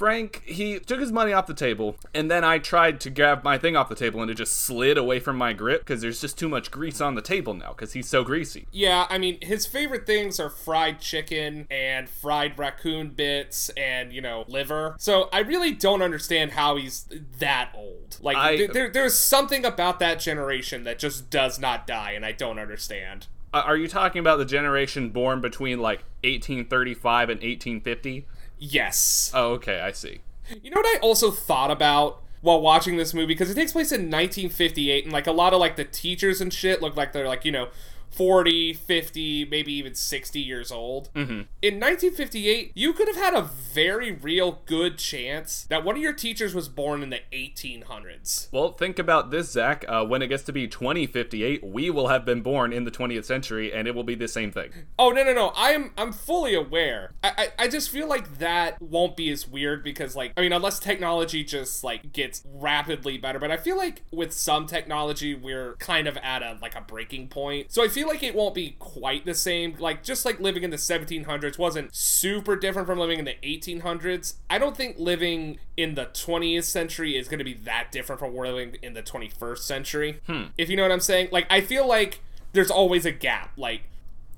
[0.00, 3.58] Frank, he took his money off the table, and then I tried to grab my
[3.58, 6.38] thing off the table, and it just slid away from my grip because there's just
[6.38, 8.66] too much grease on the table now because he's so greasy.
[8.72, 14.22] Yeah, I mean, his favorite things are fried chicken and fried raccoon bits and, you
[14.22, 14.96] know, liver.
[14.98, 17.04] So I really don't understand how he's
[17.38, 18.16] that old.
[18.22, 22.24] Like, I- th- there, there's something about that generation that just does not die, and
[22.24, 23.26] I don't understand.
[23.52, 28.26] Are you talking about the generation born between like 1835 and 1850?
[28.60, 29.32] Yes.
[29.34, 30.20] Oh, okay, I see.
[30.62, 33.90] You know what I also thought about while watching this movie because it takes place
[33.90, 37.28] in 1958 and like a lot of like the teachers and shit look like they're
[37.28, 37.68] like you know
[38.10, 41.42] 40 50 maybe even 60 years old mm-hmm.
[41.62, 46.12] in 1958 you could have had a very real good chance that one of your
[46.12, 49.84] teachers was born in the 1800s Well, think about this, Zach.
[49.88, 53.24] Uh, when it gets to be 2058, we will have been born in the 20th
[53.24, 54.70] century, and it will be the same thing.
[54.98, 55.52] Oh no no no!
[55.56, 57.12] I'm I'm fully aware.
[57.22, 60.52] I, I I just feel like that won't be as weird because like I mean
[60.52, 65.76] unless technology just like gets rapidly better, but I feel like with some technology we're
[65.76, 67.72] kind of at a like a breaking point.
[67.72, 69.76] So I feel like it won't be quite the same.
[69.78, 74.34] Like just like living in the 1700s wasn't super different from living in the 1800s.
[74.48, 78.36] I don't think living in the 20th century is going to be that different from
[78.36, 80.20] living in the 21st century.
[80.58, 81.28] If you know what I'm saying.
[81.32, 82.20] Like I feel like
[82.52, 83.52] there's always a gap.
[83.56, 83.82] Like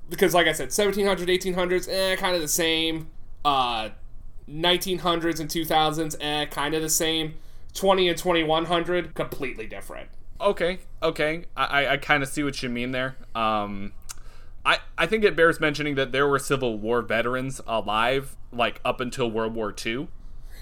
[0.09, 3.09] because like I said, 1700s, 1800s, eh, kind of the same.
[3.43, 3.89] Uh,
[4.49, 7.35] 1900s and 2000s, eh, kind of the same.
[7.73, 10.09] 20 and 2100, completely different.
[10.43, 11.45] Okay, okay.
[11.55, 13.15] I, I, kind of see what you mean there.
[13.33, 13.93] Um,
[14.65, 18.99] I, I think it bears mentioning that there were Civil War veterans alive, like up
[18.99, 20.09] until World War II.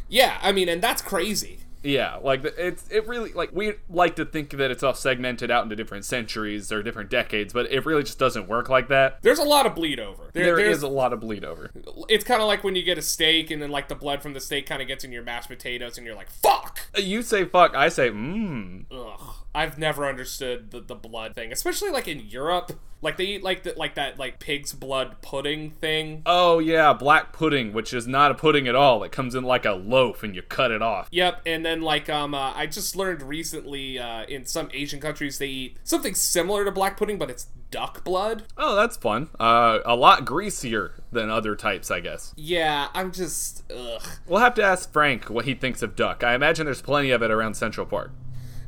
[0.07, 1.61] Yeah, I mean, and that's crazy.
[1.83, 5.63] Yeah, like it's it really like we like to think that it's all segmented out
[5.63, 9.19] into different centuries or different decades, but it really just doesn't work like that.
[9.23, 10.29] There's a lot of bleed over.
[10.33, 11.71] There, There there's, a lot of bleed over.
[12.07, 14.33] It's kind of like when you get a steak and then like the blood from
[14.33, 16.81] the steak kind of gets in your mashed potatoes and you're like, fuck.
[16.95, 18.85] You say fuck, I say mmm.
[18.91, 19.35] Ugh.
[19.53, 22.71] I've never understood the, the blood thing, especially like in Europe.
[23.01, 26.21] Like they eat like the, like that like pig's blood pudding thing.
[26.25, 29.03] Oh yeah, black pudding, which is not a pudding at all.
[29.03, 31.07] It comes in like a loaf and you cut it off.
[31.11, 35.39] Yep, and then like um, uh, I just learned recently uh, in some Asian countries
[35.39, 38.43] they eat something similar to black pudding, but it's duck blood.
[38.55, 39.29] Oh, that's fun.
[39.39, 42.33] Uh, a lot greasier than other types, I guess.
[42.37, 44.03] Yeah, I'm just ugh.
[44.27, 46.23] We'll have to ask Frank what he thinks of duck.
[46.23, 48.11] I imagine there's plenty of it around Central Park.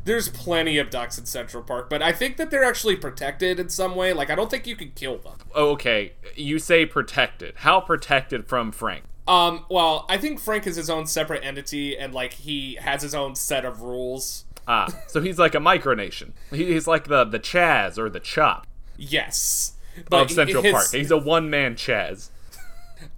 [0.06, 3.70] There's plenty of ducks in Central Park, but I think that they're actually protected in
[3.70, 4.12] some way.
[4.14, 5.38] Like I don't think you can kill them.
[5.56, 7.54] Oh, okay, you say protected.
[7.58, 9.06] How protected from Frank?
[9.28, 13.16] Um, well, I think Frank is his own separate entity, and like he has his
[13.16, 14.44] own set of rules.
[14.68, 16.32] Ah, so he's like a micronation.
[16.52, 19.74] He's like the the Chaz or the Chop Yes,
[20.12, 20.92] of Central his- Park.
[20.92, 22.30] He's a one man Chaz.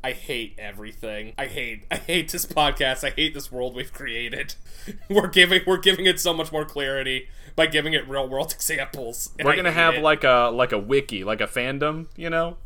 [0.03, 1.33] I hate everything.
[1.37, 3.03] I hate I hate this podcast.
[3.03, 4.55] I hate this world we've created.
[5.09, 9.31] We're giving we're giving it so much more clarity by giving it real world examples.
[9.43, 10.03] We're gonna have it.
[10.03, 12.57] like a like a wiki, like a fandom, you know?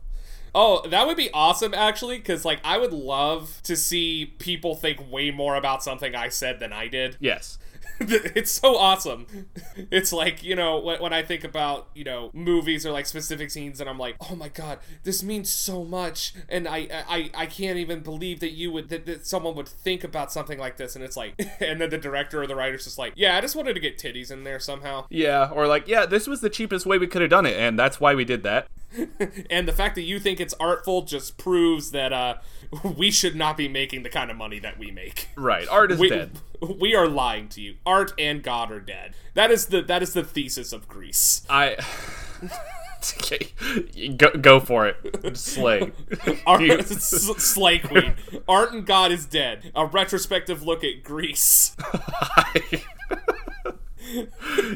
[0.53, 5.11] Oh, that would be awesome actually cuz like I would love to see people think
[5.11, 7.17] way more about something I said than I did.
[7.19, 7.57] Yes.
[8.35, 9.27] it's so awesome.
[9.91, 13.51] It's like, you know, when, when I think about, you know, movies or like specific
[13.51, 16.33] scenes and I'm like, oh my god, this means so much.
[16.47, 20.03] And I I, I can't even believe that you would, that, that someone would think
[20.03, 20.95] about something like this.
[20.95, 23.55] And it's like, and then the director or the writer's just like, yeah, I just
[23.55, 25.05] wanted to get titties in there somehow.
[25.09, 27.77] Yeah, or like, yeah, this was the cheapest way we could have done it, and
[27.77, 28.67] that's why we did that.
[29.49, 32.35] And the fact that you think it's artful just proves that uh,
[32.97, 35.29] we should not be making the kind of money that we make.
[35.35, 35.67] Right.
[35.69, 36.39] Art is we, dead.
[36.61, 37.75] we are lying to you.
[37.89, 39.15] Art and God are dead.
[39.33, 41.41] That is the that is the thesis of Grease.
[41.49, 41.75] I
[43.17, 43.51] okay,
[44.15, 45.35] go, go for it.
[45.35, 45.91] Slay.
[46.45, 48.13] Art, Slay Queen.
[48.47, 49.71] Art and God is dead.
[49.73, 51.75] A retrospective look at Grease.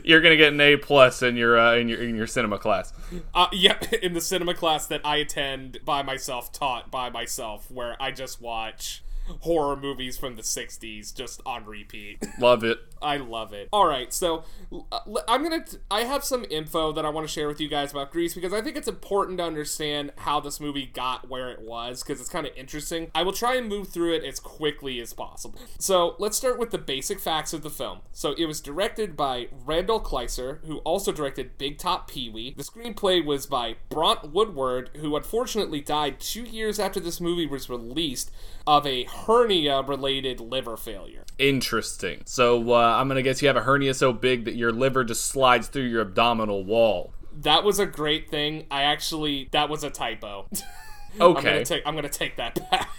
[0.03, 2.93] You're gonna get an A plus in your uh, in your in your cinema class.
[3.35, 7.95] Uh, yep, in the cinema class that I attend by myself, taught by myself, where
[8.01, 9.03] I just watch
[9.41, 12.25] horror movies from the 60s just on repeat.
[12.39, 12.79] Love it.
[13.03, 13.67] I love it.
[13.73, 15.65] All right, so uh, I'm gonna.
[15.91, 18.53] I have some info that I want to share with you guys about Grease because
[18.53, 22.29] I think it's important to understand how this movie got where it was because it's
[22.29, 23.11] kind of interesting.
[23.13, 25.59] I will try and move through it as quickly as possible.
[25.77, 27.99] So let's start with the basic facts of the film.
[28.13, 32.53] So it was directed by Randall Kleiser, who also directed Big Top Pee Wee.
[32.55, 37.69] The screenplay was by Bront Woodward, who unfortunately died two years after this movie was
[37.69, 38.31] released
[38.65, 41.23] of a hernia-related liver failure.
[41.37, 42.21] Interesting.
[42.25, 45.25] So uh, I'm gonna guess you have a hernia so big that your liver just
[45.25, 47.13] slides through your abdominal wall.
[47.41, 48.65] That was a great thing.
[48.69, 50.47] I actually that was a typo.
[51.15, 51.43] I'm Okay.
[51.43, 52.89] gonna take I'm gonna take that back.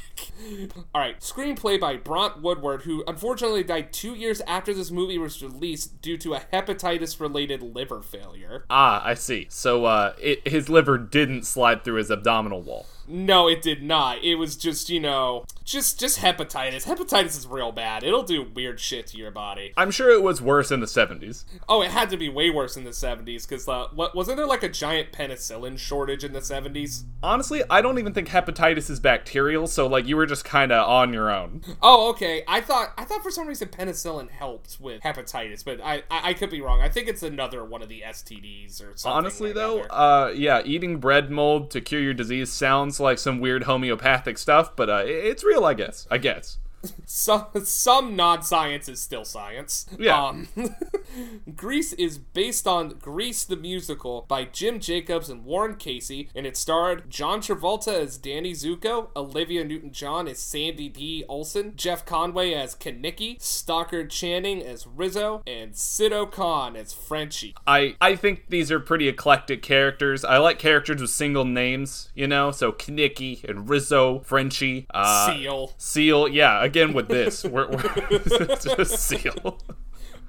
[0.95, 5.43] All right, screenplay by Bront Woodward, who unfortunately died two years after this movie was
[5.43, 8.65] released due to a hepatitis-related liver failure.
[8.71, 9.47] Ah, I see.
[9.49, 12.87] So uh, it, his liver didn't slide through his abdominal wall.
[13.07, 14.23] No, it did not.
[14.23, 16.87] It was just, you know, just just hepatitis.
[16.87, 18.05] Hepatitis is real bad.
[18.05, 19.73] It'll do weird shit to your body.
[19.77, 21.45] I'm sure it was worse in the 70s.
[21.69, 24.47] Oh, it had to be way worse in the 70s because uh, what wasn't there
[24.47, 27.05] like a giant penicillin shortage in the 70s?
[27.23, 30.87] Honestly, I don't even think hepatitis is bacterial, so like you were just kind of
[30.87, 31.63] on your own.
[31.83, 32.45] Oh, okay.
[32.47, 36.35] I thought I thought for some reason penicillin helped with hepatitis, but I I, I
[36.35, 36.83] could be wrong.
[36.83, 39.19] I think it's another one of the STDs or something.
[39.19, 43.41] Honestly, like though, uh, yeah, eating bread mold to cure your disease sounds like some
[43.41, 46.07] weird homeopathic stuff, but uh, it's real, I guess.
[46.11, 46.59] I guess.
[47.07, 49.87] Some some non-science is still science.
[49.99, 50.21] Yeah.
[50.21, 50.49] Um,
[51.55, 56.57] Grease is based on Grease the musical by Jim Jacobs and Warren Casey, and it
[56.57, 61.25] starred John Travolta as Danny Zuko, Olivia Newton-John as Sandy D.
[61.29, 67.55] Olson, Jeff Conaway as Kenickie, Stockard Channing as Rizzo, and Didi Conn as Frenchie.
[67.67, 70.25] I I think these are pretty eclectic characters.
[70.25, 75.73] I like characters with single names, you know, so Kenickie and Rizzo, Frenchie, uh, Seal,
[75.79, 76.29] Seal.
[76.29, 78.19] Yeah, again with this, we're, we're
[78.59, 79.59] just Seal,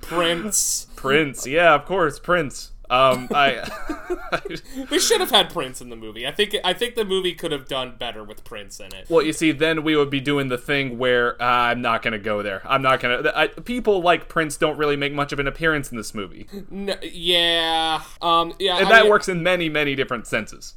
[0.02, 0.88] Prince.
[0.96, 1.48] Prince.
[1.48, 2.72] Yeah, of course, Prince.
[2.88, 3.68] Um, I.
[4.90, 6.28] They should have had Prince in the movie.
[6.28, 9.10] I think I think the movie could have done better with Prince in it.
[9.10, 12.20] Well, you see, then we would be doing the thing where uh, I'm not gonna
[12.20, 12.62] go there.
[12.66, 13.32] I'm not gonna.
[13.36, 16.98] I, people like Prince don't really make much of an appearance in this movie, N-
[17.02, 20.76] yeah, um, yeah, and I that mean, works in many, many different senses.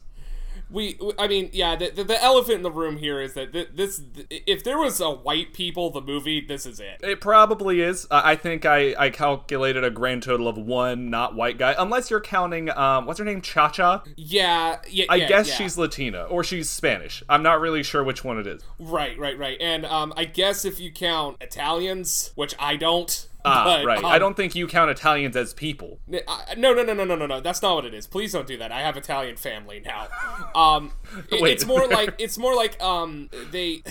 [0.71, 1.77] We, I mean, yeah.
[1.77, 5.01] The, the, the elephant in the room here is that th- this, if there was
[5.01, 7.01] a white people the movie, this is it.
[7.03, 8.07] It probably is.
[8.11, 12.21] I think I, I calculated a grand total of one not white guy, unless you're
[12.21, 14.03] counting um what's her name Cha Cha.
[14.17, 15.07] Yeah, yeah.
[15.09, 15.55] I yeah, guess yeah.
[15.55, 17.23] she's Latina or she's Spanish.
[17.29, 18.63] I'm not really sure which one it is.
[18.79, 19.57] right, right, right.
[19.61, 23.28] And um, I guess if you count Italians, which I don't.
[23.45, 23.99] Ah, but, right.
[23.99, 26.01] um, I don't think you count Italians as people.
[26.27, 27.41] I- No, no, no, no, no, no, no.
[27.41, 28.07] That's not what it is.
[28.07, 28.73] Please don't do that.
[28.73, 30.09] I have Italian family now.
[30.55, 30.93] Um,
[31.31, 33.83] it- it's more like it's more like um they.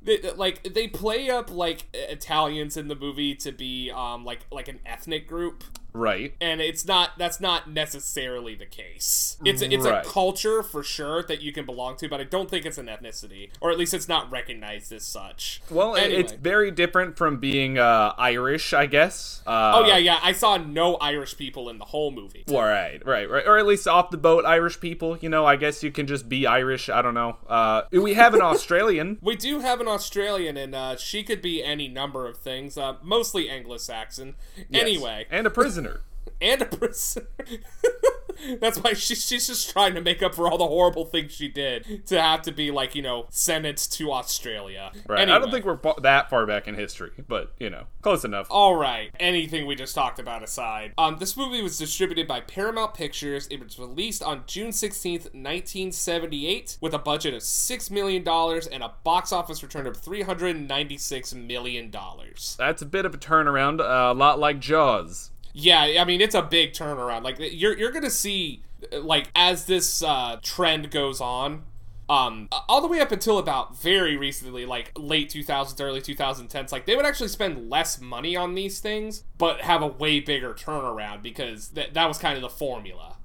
[0.00, 4.68] They, like they play up like Italians in the movie to be um like like
[4.68, 5.64] an ethnic group,
[5.98, 6.34] Right.
[6.40, 10.04] and it's not that's not necessarily the case it's a, it's Right.
[10.04, 12.86] a culture for sure that you can belong to but i don't think it's an
[12.86, 16.20] ethnicity or at least it's not recognized as such Well, anyway.
[16.20, 19.42] it's very different from being uh, Irish, I guess.
[19.46, 23.28] Uh, oh yeah yeah i saw no irish people in the whole movie right, right,
[23.28, 23.46] right.
[23.46, 25.16] Or at least off the boat Irish people.
[25.20, 26.88] You know, I guess you can just be Irish.
[26.88, 27.36] I don't know.
[27.48, 29.18] Uh, we have an Australian.
[29.22, 32.94] we do have an australian and uh, she could be any number of things uh,
[33.02, 34.34] mostly anglo-saxon
[34.72, 35.87] anyway and a prisoner.
[36.40, 37.26] And a prisoner.
[38.60, 41.48] That's why she, she's just trying to make up for all the horrible things she
[41.48, 44.92] did to have to be like you know sentenced to Australia.
[45.08, 45.28] Right.
[45.28, 48.46] I don't think we're that far back in history, but you know, close enough.
[48.50, 49.10] All right.
[49.18, 53.48] Anything we just talked about aside, um, this movie was distributed by Paramount Pictures.
[53.48, 58.66] It was released on June sixteenth, nineteen seventy-eight, with a budget of six million dollars
[58.68, 62.54] and a box office return of three hundred ninety-six million dollars.
[62.56, 65.30] That's a bit of a turnaround, uh, a lot like Jaws.
[65.52, 67.22] Yeah, I mean it's a big turnaround.
[67.22, 71.64] Like you're you're gonna see, like as this uh, trend goes on.
[72.10, 76.86] Um, all the way up until about very recently, like late 2000s, early 2010s, like
[76.86, 81.20] they would actually spend less money on these things, but have a way bigger turnaround
[81.22, 83.17] because th- that was kind of the formula.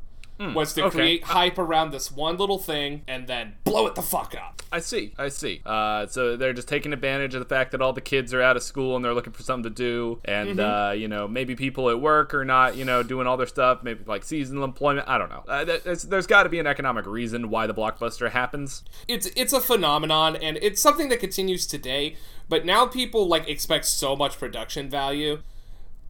[0.53, 0.97] Was to okay.
[0.97, 4.61] create hype around this one little thing and then blow it the fuck up.
[4.71, 5.61] I see, I see.
[5.65, 8.57] Uh, so they're just taking advantage of the fact that all the kids are out
[8.57, 11.89] of school and they're looking for something to do, and uh, you know maybe people
[11.89, 15.07] at work are not you know doing all their stuff, maybe like seasonal employment.
[15.07, 15.43] I don't know.
[15.47, 18.83] Uh, there's there's got to be an economic reason why the blockbuster happens.
[19.07, 22.15] it's it's a phenomenon and it's something that continues today
[22.49, 25.41] but now people like expect so much production value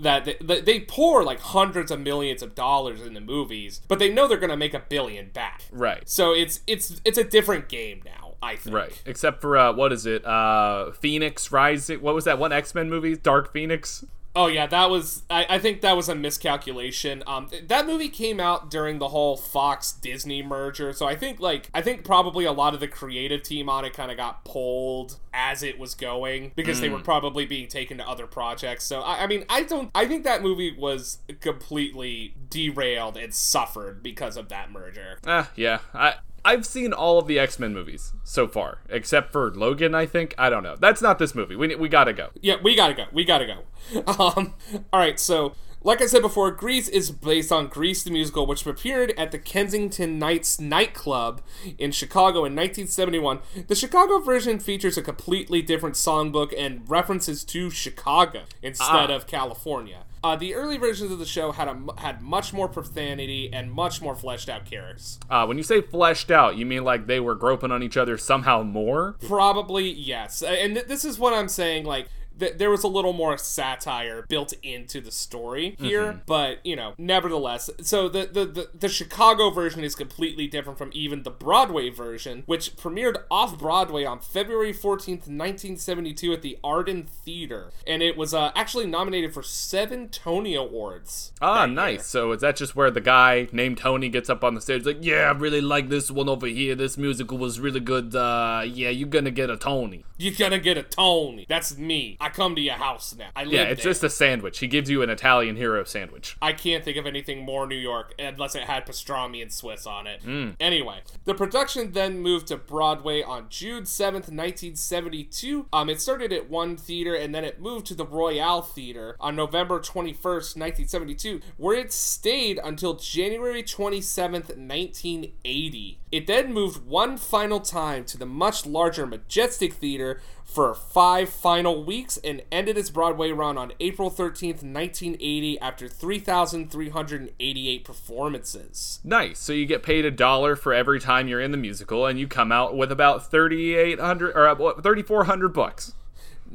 [0.04, 4.28] that they, they, pour like hundreds of millions of dollars into movies but they know
[4.28, 6.08] they're going to make a billion back Right.
[6.08, 9.02] so it's it's it's a different game now i think Right.
[9.06, 10.26] Except for uh, what is it?
[10.26, 12.02] Uh, Phoenix Rising.
[12.02, 13.16] What was that one X Men movie?
[13.16, 14.04] Dark Phoenix.
[14.36, 15.24] Oh yeah, that was.
[15.30, 17.24] I, I think that was a miscalculation.
[17.28, 21.70] Um, that movie came out during the whole Fox Disney merger, so I think like
[21.74, 25.20] I think probably a lot of the creative team on it kind of got pulled
[25.34, 28.86] as it was going because they were probably being taken to other projects.
[28.86, 29.92] So I, I mean, I don't.
[29.94, 35.20] I think that movie was completely derailed and suffered because of that merger.
[35.28, 35.80] Ah, yeah.
[35.94, 36.16] I
[36.46, 39.96] I've seen all of the X Men movies so far, except for Logan.
[39.96, 40.76] I think I don't know.
[40.78, 41.56] That's not this movie.
[41.56, 42.30] We we gotta go.
[42.42, 43.06] Yeah, we gotta go.
[43.12, 43.60] We gotta go.
[44.08, 44.54] Um,
[44.92, 45.54] all right, so
[45.86, 49.38] like I said before, Grease is based on Grease the musical, which appeared at the
[49.38, 51.42] Kingston Mines nightclub
[51.78, 53.40] in Chicago in 1971.
[53.68, 59.16] The Chicago version features a completely different songbook and references to Chicago instead Ah.
[59.16, 60.06] of California.
[60.24, 64.02] Uh, the early versions of the show had a had much more profanity and much
[64.02, 65.20] more fleshed out characters.
[65.30, 68.18] Uh, when you say fleshed out, you mean like they were groping on each other
[68.18, 69.18] somehow more?
[69.28, 71.84] Probably yes, and th- this is what I'm saying.
[71.86, 72.08] Like
[72.40, 76.94] th- there was a little more satire built into the story here, but you know,
[76.98, 77.70] nevertheless.
[77.82, 82.44] So the, the the the Chicago version is completely different from even the Broadway version,
[82.46, 88.34] which premiered off Broadway on February 14th, 1972, at the Eden Theater, and it was
[88.34, 91.32] uh, actually nominated for seven Tony Awards.
[91.42, 91.76] Ah, that year.
[91.76, 92.06] nice.
[92.06, 95.00] So is that just where the guy named Tony gets up on the stage like,
[95.02, 96.76] "Yeah, I really like this one over here.
[96.76, 98.16] This musical was really good.
[98.16, 101.46] Uh, yeah, you're gonna get a Tony." You're gonna get a Tony.
[101.50, 102.18] That's me.
[102.24, 103.28] I come to your house now.
[103.36, 103.92] I live Yeah, it's there.
[103.92, 104.60] just a sandwich.
[104.60, 106.38] He gives you an Italian hero sandwich.
[106.42, 110.08] I can't think of anything more New York unless it had pastrami and Swiss on
[110.08, 110.22] it.
[110.24, 110.52] Hmm.
[110.60, 115.68] Anyway, the production then moved to Broadway on June 7th, 1972.
[115.74, 119.36] Um, it started at one theater and then it moved to the Royale Theater on
[119.36, 126.00] November 21st, 1972, where it stayed until January 27th, 1980.
[126.12, 131.84] It then moved one final time to the much larger Majestic Theater for five final
[131.84, 139.00] weeks and ended its Broadway run on April 13th, 1980, after 3,388 performances.
[139.04, 139.40] Nice.
[139.40, 142.28] So you get paid a dollar for every time you're in the musical, and you
[142.28, 145.94] come out with about thirty eight hundred or uh, thirty four hundred bucks.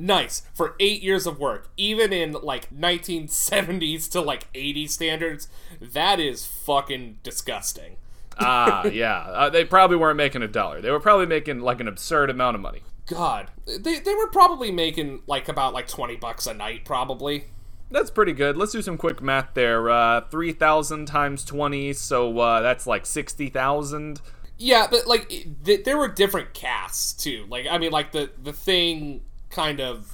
[0.00, 5.48] Nice for eight years of work, even in like 1970s to like 80 standards.
[5.80, 7.96] That is fucking disgusting.
[8.38, 9.18] Ah, yeah.
[9.18, 10.80] Uh, they probably weren't making a dollar.
[10.80, 12.82] They were probably making like an absurd amount of money.
[13.08, 17.44] God, they, they were probably making like about like 20 bucks a night, probably.
[17.90, 18.56] That's pretty good.
[18.56, 19.88] Let's do some quick math there.
[19.88, 24.20] Uh, 3,000 times 20, so uh, that's like 60,000.
[24.58, 27.46] Yeah, but like it- th- there were different casts too.
[27.48, 30.12] Like I mean, like the the thing kind of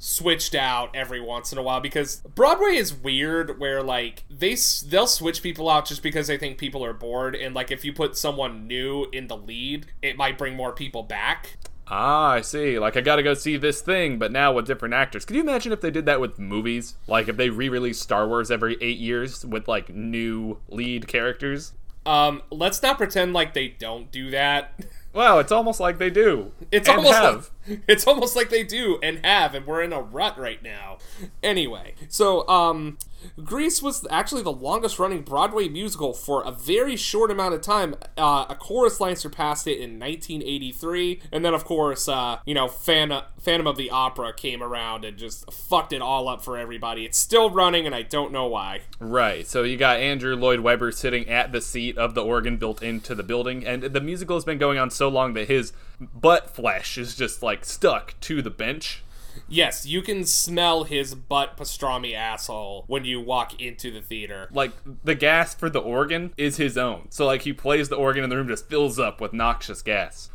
[0.00, 4.56] switched out every once in a while because Broadway is weird where like they
[4.86, 7.92] they'll switch people out just because they think people are bored and like if you
[7.92, 11.58] put someone new in the lead, it might bring more people back.
[11.90, 12.78] Ah, I see.
[12.78, 15.24] Like, I gotta go see this thing, but now with different actors.
[15.24, 16.96] Could you imagine if they did that with movies?
[17.06, 21.72] Like, if they re released Star Wars every eight years with, like, new lead characters?
[22.06, 24.84] Um let's not pretend like they don't do that.
[25.12, 26.52] Well, it's almost like they do.
[26.70, 27.34] It's almost have.
[27.34, 27.44] like
[27.88, 30.98] it's almost like they do and have, and we're in a rut right now.
[31.42, 32.98] Anyway, so um,
[33.44, 37.94] Grease was actually the longest running Broadway musical for a very short amount of time.
[38.16, 42.68] Uh, a chorus line surpassed it in 1983, and then of course, uh, you know,
[42.68, 47.04] Phantom, Phantom of the Opera came around and just fucked it all up for everybody.
[47.04, 48.82] It's still running, and I don't know why.
[48.98, 49.46] Right.
[49.46, 53.14] So you got Andrew Lloyd Webber sitting at the seat of the organ built into
[53.14, 56.98] the building, and the musical has been going on so long that his butt flesh
[56.98, 59.02] is just like stuck to the bench.
[59.48, 64.48] Yes, you can smell his butt pastrami asshole when you walk into the theater.
[64.52, 64.72] Like
[65.04, 67.06] the gas for the organ is his own.
[67.10, 70.30] So like he plays the organ and the room just fills up with noxious gas.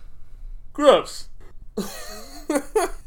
[0.72, 1.30] Gross.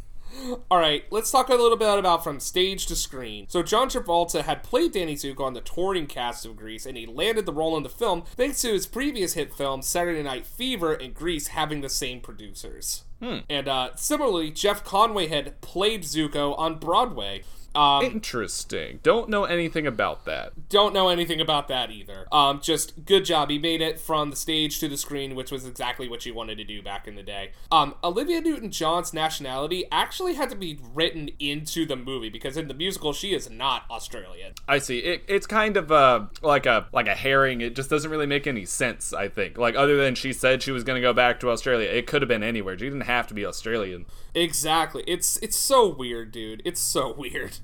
[0.71, 3.47] All right, let's talk a little bit about from stage to screen.
[3.49, 7.07] So John Travolta had played Danny Zuko on the touring cast of Grease, and he
[7.07, 10.93] landed the role in the film thanks to his previous hit film Saturday Night Fever
[10.93, 13.05] and Grease having the same producers.
[13.49, 17.43] And uh, similarly, Jeff Conaway had played Zuko on Broadway.
[17.77, 19.01] Um, Interesting.
[19.03, 20.69] Don't know anything about that.
[20.69, 22.27] don't know anything about that either.
[22.33, 23.51] Um, just good job.
[23.51, 26.57] He made it from the stage to the screen, which was exactly what you wanted
[26.59, 27.53] to do back in the day.
[27.71, 32.75] Um, Olivia Newton-John's nationality actually had to be written into the movie because in the
[32.75, 34.53] musical she is not Australian.
[34.67, 34.99] I see.
[35.01, 37.61] It, it's kind of uh, like a like a herring.
[37.61, 39.13] It just doesn't really make any sense.
[39.13, 39.59] I think.
[39.59, 42.23] Like other than she said she was going to go back to Australia, it could
[42.23, 42.79] have been anywhere.
[42.79, 44.07] She didn't have to be Australian.
[44.37, 45.03] Exactly.
[45.07, 46.61] It's it's so weird, dude.
[46.65, 47.59] It's so weird.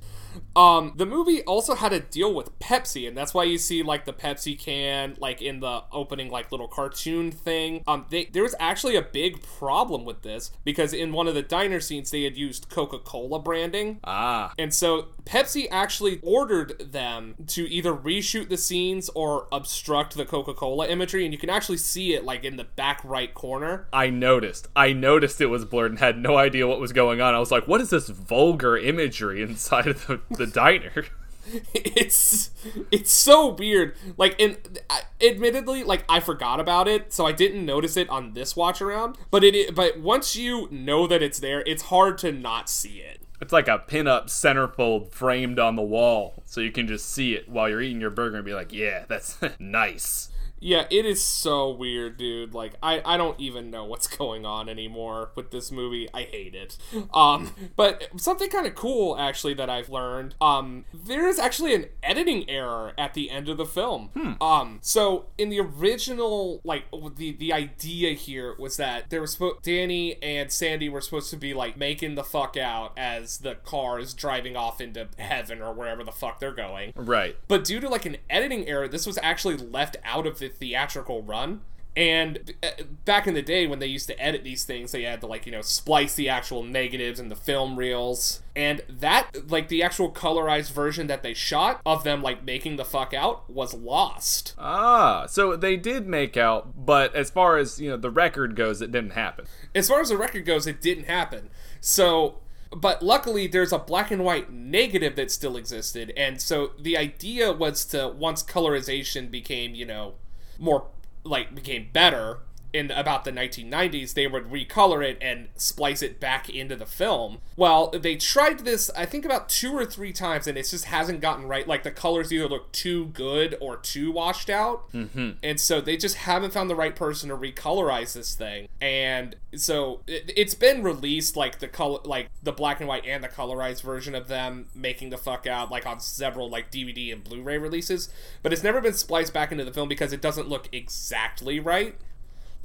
[0.54, 4.04] Um, the movie also had to deal with Pepsi, and that's why you see like
[4.04, 7.82] the Pepsi can like in the opening like little cartoon thing.
[7.86, 11.42] Um, they, there was actually a big problem with this because in one of the
[11.42, 14.00] diner scenes they had used Coca-Cola branding.
[14.04, 20.24] Ah, And so Pepsi actually ordered them to either reshoot the scenes or obstruct the
[20.24, 23.88] Coca-Cola imagery, and you can actually see it like in the back right corner.
[23.92, 24.68] I noticed.
[24.74, 27.34] I noticed it was blurred and had no idea what was going on.
[27.34, 31.04] I was like, what is this vulgar imagery inside of the, the diner?
[31.74, 32.50] it's
[32.92, 34.56] it's so weird like and
[34.88, 38.80] I- admittedly like i forgot about it so i didn't notice it on this watch
[38.80, 42.98] around but it but once you know that it's there it's hard to not see
[43.00, 47.34] it It's like a pin-up centerfold framed on the wall, so you can just see
[47.34, 50.28] it while you're eating your burger and be like, "Yeah, that's nice."
[50.62, 52.54] Yeah, it is so weird, dude.
[52.54, 56.08] Like I, I don't even know what's going on anymore with this movie.
[56.14, 56.78] I hate it.
[57.12, 60.34] Um, but something kind of cool actually that I've learned.
[60.40, 64.10] Um, there is actually an editing error at the end of the film.
[64.40, 66.84] Um, so in the original, like
[67.16, 71.54] the the idea here was that there was Danny and Sandy were supposed to be
[71.54, 76.04] like making the fuck out as the car is driving off into heaven or wherever
[76.04, 76.92] the fuck they're going.
[76.94, 77.36] Right.
[77.48, 81.22] But due to like an editing error, this was actually left out of the theatrical
[81.22, 81.62] run.
[81.94, 85.20] And uh, back in the day when they used to edit these things, they had
[85.20, 88.40] to like, you know, splice the actual negatives and the film reels.
[88.56, 92.84] And that, like, the actual colorized version that they shot of them, like, making the
[92.86, 94.54] fuck out was lost.
[94.56, 98.80] Ah, so they did make out, but as far as, you know, the record goes,
[98.80, 99.44] it didn't happen.
[99.74, 101.50] As far as the record goes, it didn't happen.
[101.80, 102.38] So,
[102.74, 106.10] but luckily, there's a black and white negative that still existed.
[106.16, 110.14] And so the idea was to, once colorization became, you know,
[110.58, 110.86] more
[111.24, 112.38] like became better
[112.72, 117.38] in about the 1990s they would recolor it and splice it back into the film.
[117.56, 121.20] Well they tried this i think about two or three times and it just hasn't
[121.20, 121.66] gotten right.
[121.66, 124.90] Like the colors either look too good or too washed out.
[124.92, 125.30] Mm-hmm.
[125.42, 128.68] and so they just haven't found the right person to recolorize this thing.
[128.80, 133.22] And so it, it's been released like the color like the black and white and
[133.22, 137.22] the colorized version of them making the fuck out like on several like dvd and
[137.24, 138.08] blu-ray releases.
[138.42, 141.96] But it's never been spliced back into the film because it doesn't look exactly right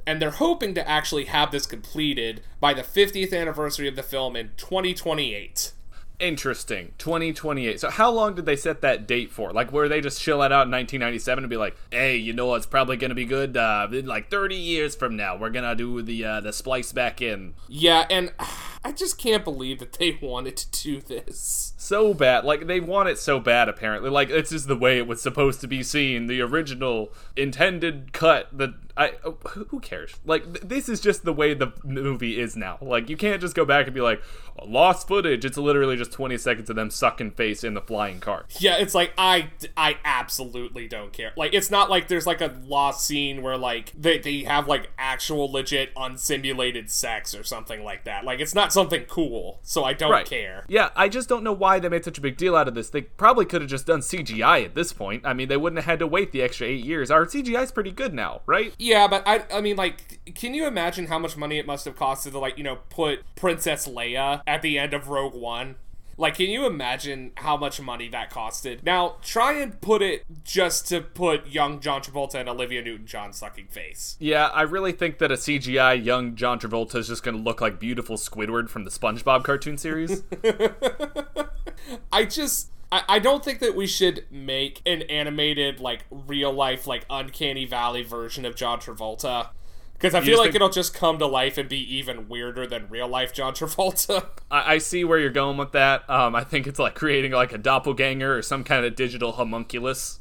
[0.08, 4.36] and they're hoping to actually have this completed by the 50th anniversary of the film
[4.36, 5.72] in 2028.
[6.18, 6.92] Interesting.
[6.96, 7.78] 2028.
[7.78, 9.52] So how long did they set that date for?
[9.52, 12.46] Like, were they just chill it out in 1997 and be like, "Hey, you know
[12.46, 13.56] what's probably gonna be good?
[13.56, 17.54] Uh, like 30 years from now, we're gonna do the uh, the splice back in."
[17.68, 18.32] Yeah, and
[18.84, 21.74] I just can't believe that they wanted to do this.
[21.76, 22.44] So bad.
[22.44, 23.68] Like they want it so bad.
[23.68, 26.26] Apparently, like it's just the way it was supposed to be seen.
[26.26, 28.48] The original intended cut.
[28.52, 29.38] The I oh,
[29.68, 30.14] who cares?
[30.26, 32.78] Like th- this is just the way the movie is now.
[32.82, 34.20] Like you can't just go back and be like
[34.66, 35.44] lost footage.
[35.44, 38.44] It's literally just 20 seconds of them sucking face in the flying car.
[38.58, 41.32] Yeah, it's like I I absolutely don't care.
[41.36, 44.90] Like it's not like there's like a lost scene where like they they have like
[44.98, 48.24] actual legit unsimulated sex or something like that.
[48.24, 49.60] Like it's not something cool.
[49.62, 50.26] So I don't Right.
[50.26, 50.64] care.
[50.68, 52.90] Yeah, I just don't know why they made such a big deal out of this.
[52.90, 55.24] They probably could have just done CGI at this point.
[55.24, 57.10] I mean, they wouldn't have had to wait the extra eight years.
[57.10, 58.74] Our CGI's pretty good now, right?
[58.78, 61.96] Yeah, but I I mean like can you imagine how much money it must have
[61.96, 65.76] costed to like, you know, put Princess Leia at the end of Rogue One?
[66.16, 68.82] Like can you imagine how much money that costed?
[68.82, 73.68] Now, try and put it just to put young John Travolta and Olivia Newton-John sucking
[73.68, 74.16] face.
[74.18, 77.60] Yeah, I really think that a CGI young John Travolta is just going to look
[77.60, 80.24] like beautiful Squidward from the SpongeBob cartoon series.
[82.12, 86.86] I just I, I don't think that we should make an animated like real life
[86.86, 89.48] like uncanny valley version of John Travolta.
[89.94, 92.88] Because I feel like think- it'll just come to life and be even weirder than
[92.88, 94.28] real life John Travolta.
[94.50, 96.08] I, I see where you're going with that.
[96.08, 100.20] Um, I think it's like creating like a doppelganger or some kind of digital homunculus.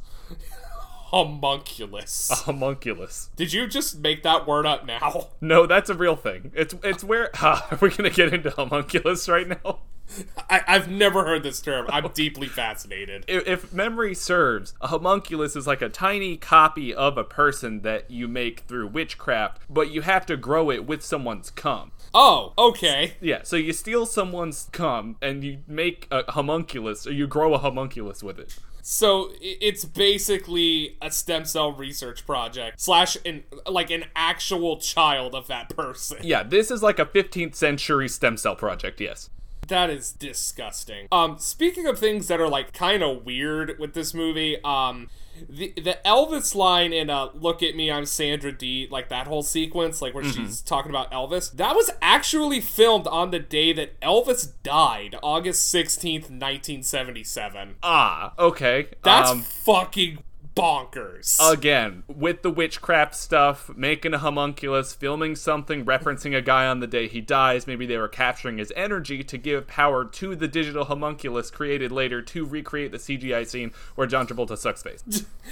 [1.12, 2.32] Homunculus.
[2.44, 3.30] Homunculus.
[3.38, 5.28] Did you just make that word up now?
[5.40, 6.52] No, that's a real thing.
[6.54, 9.80] It's it's where are we gonna get into homunculus right now?
[10.50, 11.88] I, I've never heard this term.
[11.90, 13.26] I'm deeply fascinated.
[13.28, 18.10] if, if memory serves, a homunculus is like a tiny copy of a person that
[18.10, 21.92] you make through witchcraft, but you have to grow it with someone's cum.
[22.14, 23.16] Oh, okay.
[23.22, 27.58] Yeah, so you steal someone's cum and you make a homunculus, or you grow a
[27.58, 28.58] homunculus with it.
[28.90, 35.48] So it's basically a stem cell research project slash an like an actual child of
[35.48, 36.20] that person.
[36.22, 39.30] Yeah, this is like a 15th century stem cell project, yes.
[39.68, 41.08] That is disgusting.
[41.12, 45.10] Um, speaking of things that are like kind of weird with this movie, um,
[45.50, 49.44] the the Elvis line in uh, "Look at Me, I'm Sandra Dee," like that whole
[49.44, 54.00] sequence, like where she's talking about Elvis, that was actually filmed on the day that
[54.02, 57.76] Elvis died, August sixteenth, nineteen seventy seven.
[57.84, 58.88] Ah, okay.
[59.04, 60.20] That's um, fucking
[60.58, 61.38] bonkers.
[61.52, 66.88] again with the witchcraft stuff making a homunculus filming something referencing a guy on the
[66.88, 70.86] day he dies maybe they were capturing his energy to give power to the digital
[70.86, 75.02] homunculus created later to recreate the cgi scene where john travolta sucks face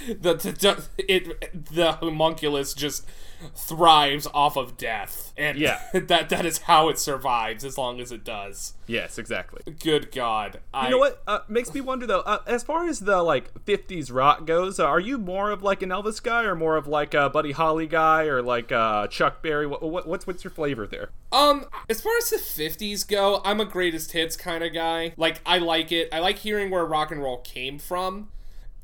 [0.08, 3.06] the, the, it the homunculus just
[3.54, 5.80] thrives off of death and Yeah.
[5.92, 9.62] that that is how it survives as long as it does Yes, exactly.
[9.80, 10.60] Good God.
[10.72, 11.22] I, You know what?
[11.26, 12.20] Uh, makes me wonder though.
[12.20, 15.82] Uh, as far as the like '50s rock goes, uh, are you more of like
[15.82, 19.42] an Elvis guy, or more of like a Buddy Holly guy, or like uh, Chuck
[19.42, 19.66] Berry?
[19.66, 21.10] What, what, what's what's your flavor there?
[21.32, 25.12] Um, as far as the 50s go, I'm a greatest hits kind of guy.
[25.16, 26.08] Like, I like it.
[26.12, 28.28] I like hearing where rock and roll came from.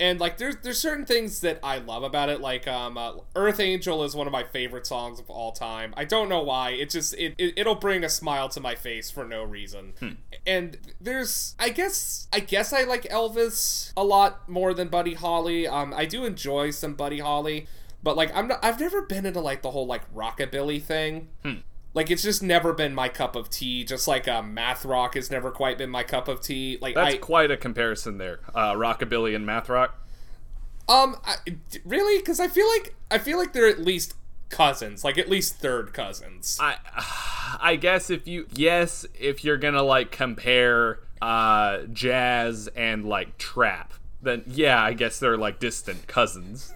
[0.01, 3.61] And like there's there's certain things that I love about it like um uh, Earth
[3.61, 5.95] Angel is one of my favorite songs of all time.
[5.97, 6.71] I don't know why.
[6.71, 9.93] It just it, it it'll bring a smile to my face for no reason.
[10.45, 15.69] And there's I guess I guess I like Elvis a lot more than Buddy Holly.
[15.69, 17.69] Um I do enjoy some Buddy Holly,
[18.03, 21.29] but like I'm not I've never been into like the whole like rockabilly thing.
[21.95, 23.85] Like it's just never been my cup of tea.
[23.85, 26.79] Just like uh, math rock has never quite been my cup of tea.
[26.81, 28.41] Like That's I quite a comparison there.
[28.55, 29.95] Uh, rockabilly and math rock.
[30.89, 31.37] um I,
[31.85, 34.15] really because I feel like I feel like they're at least
[34.49, 36.59] cousins, like at least third cousins.
[36.61, 36.77] I
[37.61, 43.95] I guess if you yes, if you're gonna like compare uh jazz and like trap,
[44.23, 46.73] then yeah, I guess they're like distant cousins.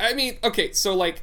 [0.00, 1.22] I mean, okay, so like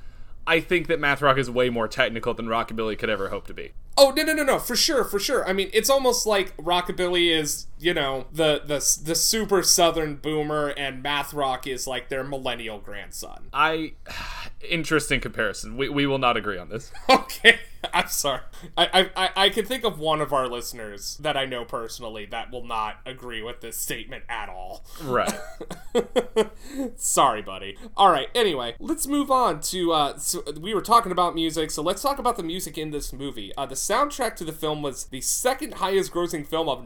[0.51, 3.53] I think that math rock is way more technical than rockabilly could ever hope to
[3.53, 3.71] be.
[3.97, 5.47] Oh no no no no for sure for sure.
[5.47, 10.69] I mean it's almost like rockabilly is you know the the the super southern boomer
[10.69, 13.49] and math rock is like their millennial grandson.
[13.51, 13.93] I
[14.69, 15.77] interesting comparison.
[15.77, 16.91] We we will not agree on this.
[17.09, 17.59] Okay,
[17.93, 18.41] I'm sorry.
[18.77, 22.51] I, I I can think of one of our listeners that I know personally that
[22.51, 24.85] will not agree with this statement at all.
[25.03, 25.33] Right.
[26.95, 27.77] Sorry, buddy.
[27.97, 28.27] All right.
[28.35, 29.91] Anyway, let's move on to.
[29.93, 33.11] Uh, so we were talking about music, so let's talk about the music in this
[33.11, 33.51] movie.
[33.57, 36.85] Uh, the soundtrack to the film was the second highest-grossing film of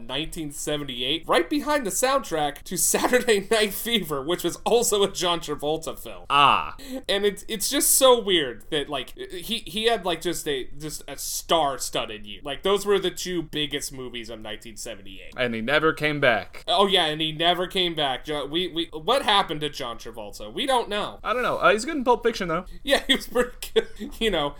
[0.86, 5.98] 1978, right behind the soundtrack to Saturday Night Fever, which was also a John Travolta
[5.98, 6.24] film.
[6.30, 6.76] ah.
[7.08, 11.02] and it's it's just so weird that like he he had like just a just
[11.08, 12.40] a star-studded year.
[12.44, 15.34] Like those were the two biggest movies of 1978.
[15.36, 16.64] And he never came back.
[16.68, 18.26] Oh yeah, and he never came back.
[18.26, 20.52] We we what happened to John Travolta?
[20.52, 21.18] We don't know.
[21.22, 21.56] I don't know.
[21.58, 22.64] Uh, he's good in Pulp Fiction though.
[22.82, 23.86] Yeah, he was pretty good.
[24.20, 24.54] You know,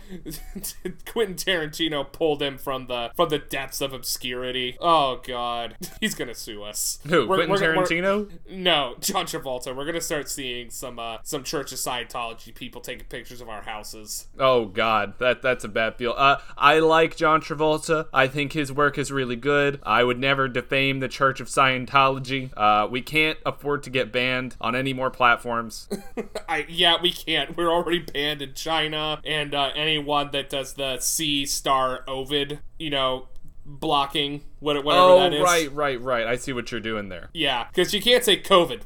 [1.05, 4.77] Quentin Tarantino pulled him from the from the depths of obscurity.
[4.79, 6.99] Oh god, he's gonna sue us.
[7.07, 7.27] Who?
[7.27, 8.29] We're- Quentin we're- we're- Tarantino?
[8.49, 9.75] no, John Travolta.
[9.75, 13.61] We're gonna start seeing some uh some Church of Scientology people taking pictures of our
[13.61, 14.27] houses.
[14.37, 16.13] Oh God, that that's a bad feel.
[16.17, 18.07] Uh, I like John Travolta.
[18.13, 19.79] I think his work is really good.
[19.83, 22.51] I would never defame the Church of Scientology.
[22.57, 25.87] Uh, we can't afford to get banned on any more platforms.
[26.49, 27.55] I yeah, we can't.
[27.55, 32.89] We're already banned in China, and uh, anyone that does the C star Ovid, you
[32.89, 33.27] know,
[33.67, 35.41] blocking what whatever oh that is.
[35.41, 36.25] right, right, right.
[36.25, 37.29] I see what you're doing there.
[37.33, 38.81] Yeah, because you can't say COVID.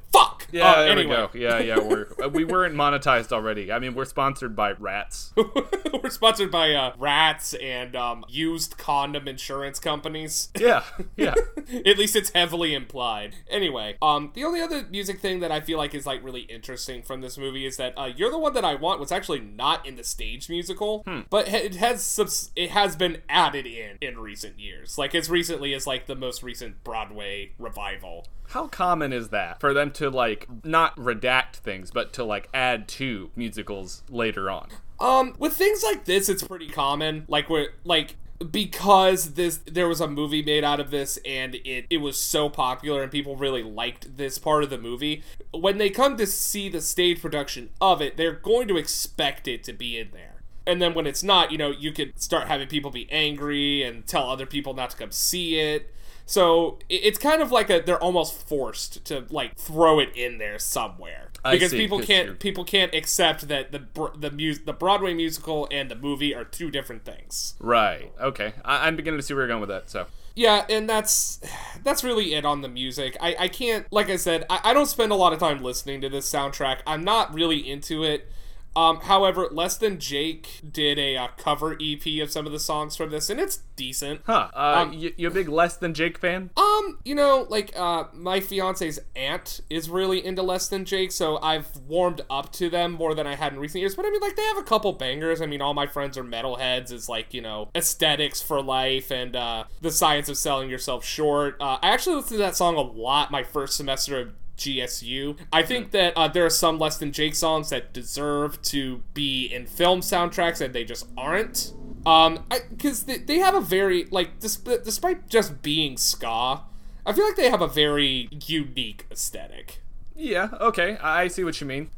[0.52, 1.58] Yeah, there anyway, we go.
[1.58, 1.80] Yeah, yeah.
[1.80, 3.72] We're uh, we weren't monetized already.
[3.72, 5.34] I mean, we're sponsored by Rats.
[6.04, 10.50] we're sponsored by uh, rats and um, used condom insurance companies.
[10.58, 10.84] Yeah,
[11.16, 11.34] yeah.
[11.86, 13.36] At least it's heavily implied.
[13.50, 17.04] Anyway, um, the only other music thing that I feel like is like really interesting
[17.04, 19.86] from this movie is that uh, "You're the One That I Want" was actually not
[19.86, 24.60] in the stage musical, but it has subs- it has been added in in recent
[24.60, 28.28] years, like as recently as like the most recent Broadway revival.
[28.52, 32.90] How common is that for them to like not redact things, but to like add
[32.90, 34.68] to musicals later on?
[35.00, 37.24] Um, with things like this, it's pretty common.
[37.30, 38.18] Like where like
[38.52, 42.50] because this there was a movie made out of this and it it was so
[42.50, 45.24] popular and people really liked this part of the movie.
[45.52, 49.64] When they come to see the stage production of it, they're going to expect it
[49.64, 50.44] to be in there.
[50.68, 54.06] And then when it's not, you know, you could start having people be angry and
[54.06, 55.94] tell other people not to come see it.
[56.32, 60.60] So it's kind of like a they're almost forced to like throw it in there
[60.60, 63.82] somewhere I because see, people can't you're- people can't accept that the
[64.18, 67.56] the mus- the Broadway musical and the movie are two different things.
[67.60, 68.14] Right.
[68.22, 68.54] Okay.
[68.64, 69.90] I- I'm beginning to see where you're going with that.
[69.90, 70.06] So.
[70.34, 71.42] Yeah, and that's
[71.84, 73.18] that's really it on the music.
[73.20, 76.00] I, I can't like I said, I, I don't spend a lot of time listening
[76.00, 76.80] to this soundtrack.
[76.88, 78.32] I'm not really into it.
[78.76, 82.96] Um, however, Less Than Jake did a uh, cover EP of some of the songs
[82.96, 84.22] from this, and it's decent.
[84.26, 84.50] Huh.
[84.54, 86.52] Uh, Um, you, you a big Less Than Jake fan?
[86.56, 91.38] Um, you know, like uh my fiance's aunt is really into Less Than Jake, so
[91.42, 93.96] I've warmed up to them more than I had in recent years.
[93.96, 95.42] But I mean, like they have a couple bangers.
[95.42, 96.92] I mean, all my friends are metalheads.
[96.92, 101.58] Is like you know aesthetics for life and uh, the science of selling yourself short.
[101.60, 105.38] Uh, I actually listened to that song a lot my first semester of GSU.
[105.52, 109.46] I think that uh, there are some Less Than Jake songs that deserve to be
[109.46, 111.74] in film soundtracks and they just aren't.
[112.06, 116.62] Um, because they, they have a very like, disp- despite just being ska,
[117.06, 119.82] I feel like they have a very unique aesthetic.
[120.16, 120.98] Yeah, okay.
[120.98, 121.90] I I see what you mean.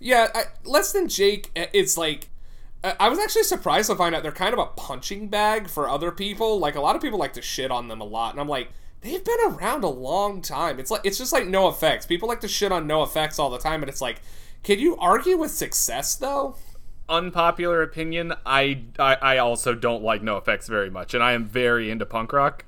[0.00, 2.28] Yeah, I, Less Than Jake it's like.
[2.84, 6.12] I was actually surprised to find out they're kind of a punching bag for other
[6.12, 6.60] people.
[6.60, 8.68] Like a lot of people like to shit on them a lot, and I'm like,
[9.00, 10.78] they've been around a long time.
[10.78, 12.08] It's like it's just like NOFX.
[12.08, 14.20] People like to shit on NOFX all the time, and it's like,
[14.62, 16.56] can you argue with success though?
[17.08, 21.90] Unpopular opinion, I, I I also don't like NOFX very much, and I am very
[21.90, 22.64] into punk rock.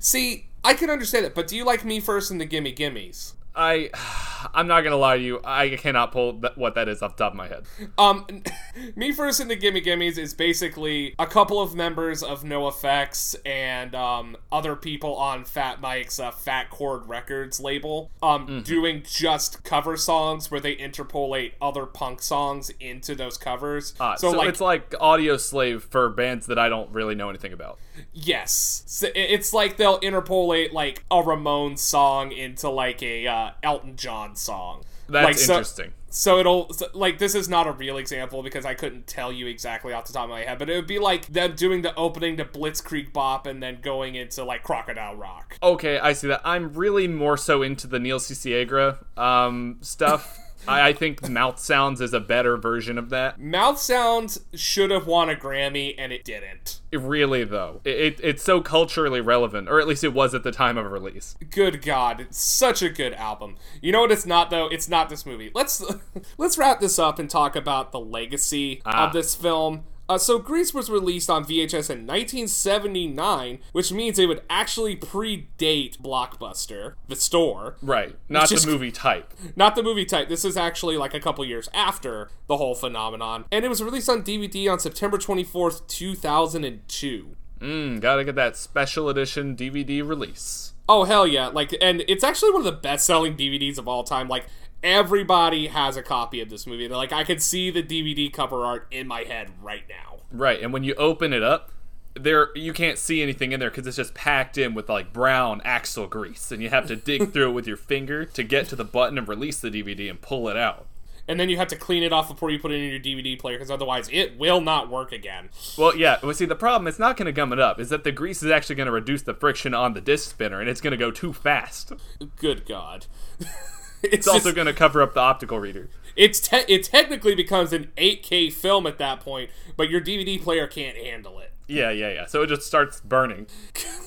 [0.00, 3.34] See, I can understand it, but do you like Me First and the Gimme Gimmes?
[3.56, 3.90] I,
[4.54, 5.40] I'm not gonna lie to you.
[5.44, 7.64] I cannot pull th- what that is off the top of my head.
[7.98, 8.26] Um,
[8.96, 13.94] Me First and the Gimme Gimmes is basically a couple of members of NOFX and
[13.94, 18.60] um, other people on Fat Mike's uh, Fat Chord Records label um, Mm-hmm.
[18.62, 23.94] doing just cover songs where they interpolate other punk songs into those covers.
[23.98, 27.78] Uh, so it's like Audioslave for bands that I don't really know anything about.
[28.12, 33.96] Yes, so it's like they'll interpolate like a Ramones song into like a uh, Elton
[33.96, 34.84] John song.
[35.08, 35.92] That's like, so- interesting.
[36.08, 39.48] So it'll so, like this is not a real example because I couldn't tell you
[39.48, 41.94] exactly off the top of my head, but it would be like them doing the
[41.94, 45.58] opening to Blitzkrieg Bop and then going into like Crocodile Rock.
[45.62, 46.40] Okay, I see that.
[46.42, 50.38] I'm really more so into the Neil Cicierega um, stuff.
[50.68, 53.40] I, I think Mouth Sounds is a better version of that.
[53.40, 56.80] Mouth Sounds should have won a Grammy and it didn't.
[56.92, 60.42] It really, though, it, it, it's so culturally relevant, or at least it was at
[60.44, 61.36] the time of release.
[61.50, 63.56] Good God, it's such a good album.
[63.82, 64.66] You know what it's not though?
[64.68, 65.50] It's not this movie.
[65.54, 65.84] Let's
[66.38, 69.06] let's wrap this up and talk about the legacy Ah.
[69.08, 69.84] of this film.
[70.08, 75.98] Uh, so Grease was released on VHS in 1979, which means it would actually predate
[75.98, 77.76] Blockbuster, the store.
[77.82, 79.34] Right, not the movie type.
[79.56, 80.28] Not the movie type.
[80.28, 83.44] This is actually like a couple years after the whole phenomenon.
[83.50, 87.36] And it was released on DVD on September 24th, 2002.
[87.60, 90.74] Mm, gotta get that special edition DVD release.
[90.88, 91.48] Oh hell yeah!
[91.48, 94.28] Like, and it's actually one of the best-selling DVDs of all time.
[94.28, 94.46] Like,
[94.82, 96.86] everybody has a copy of this movie.
[96.86, 100.20] They're like, I can see the DVD cover art in my head right now.
[100.30, 101.72] Right, and when you open it up,
[102.14, 105.60] there you can't see anything in there because it's just packed in with like brown
[105.64, 108.76] axle grease, and you have to dig through it with your finger to get to
[108.76, 110.86] the button and release the DVD and pull it out.
[111.28, 113.38] And then you have to clean it off before you put it in your DVD
[113.38, 115.48] player, because otherwise it will not work again.
[115.76, 116.18] Well, yeah.
[116.22, 117.80] Well, see, the problem it's not going to gum it up.
[117.80, 120.60] Is that the grease is actually going to reduce the friction on the disc spinner,
[120.60, 121.92] and it's going to go too fast.
[122.36, 123.06] Good God.
[124.12, 125.88] It's also going to cover up the optical reader.
[126.16, 130.66] it's te- it technically becomes an 8K film at that point, but your DVD player
[130.66, 131.52] can't handle it.
[131.68, 132.26] Yeah, yeah, yeah.
[132.26, 133.46] So it just starts burning.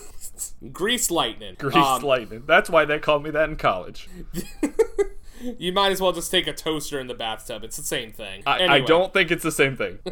[0.72, 1.56] Grease lightning.
[1.58, 2.43] Grease Um, lightning.
[2.45, 4.08] That's why they called me that in college.
[5.57, 7.63] you might as well just take a toaster in the bathtub.
[7.63, 8.43] It's the same thing.
[8.45, 9.99] I, I don't think it's the same thing.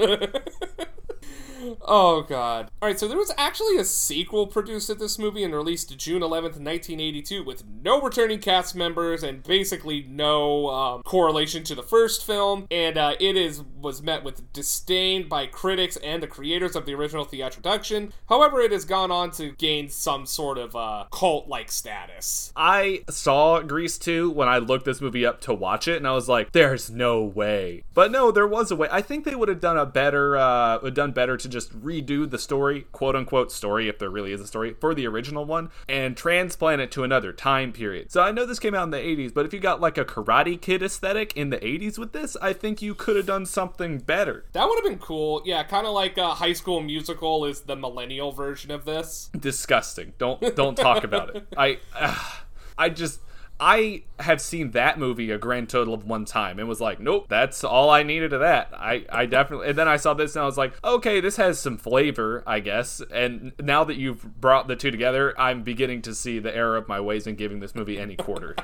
[1.81, 2.71] Oh god.
[2.81, 6.59] Alright, so there was actually a sequel produced at this movie and released June 11th,
[6.59, 12.67] 1982, with no returning cast members and basically no um, correlation to the first film.
[12.71, 16.93] And uh, it is was met with disdain by critics and the creators of the
[16.93, 18.13] original theatrical production.
[18.29, 22.51] However, it has gone on to gain some sort of uh, cult-like status.
[22.55, 26.11] I saw Grease 2 when I looked this movie up to watch it, and I
[26.11, 28.87] was like, "There's no way." But no, there was a way.
[28.91, 32.29] I think they would have done a better, uh, would done better to just redo
[32.29, 35.69] the story, quote unquote story, if there really is a story, for the original one,
[35.87, 38.11] and transplant it to another time period.
[38.11, 40.05] So I know this came out in the 80s, but if you got like a
[40.05, 43.99] Karate Kid aesthetic in the 80s with this, I think you could have done something
[43.99, 44.45] better.
[44.53, 45.41] That would have been cool.
[45.45, 49.29] Yeah, kind of like uh, High School Musical is the millennial version of this.
[49.37, 50.13] disgusting.
[50.17, 51.47] Don't don't talk about it.
[51.57, 51.79] I
[52.77, 53.21] I just
[53.59, 57.25] I have seen that movie a grand total of one time and was like, nope,
[57.27, 58.69] that's all I needed of that.
[58.73, 61.59] I I definitely and then I saw this and I was like, okay, this has
[61.59, 63.01] some flavor, I guess.
[63.11, 66.87] And now that you've brought the two together, I'm beginning to see the error of
[66.87, 68.55] my ways in giving this movie any quarter.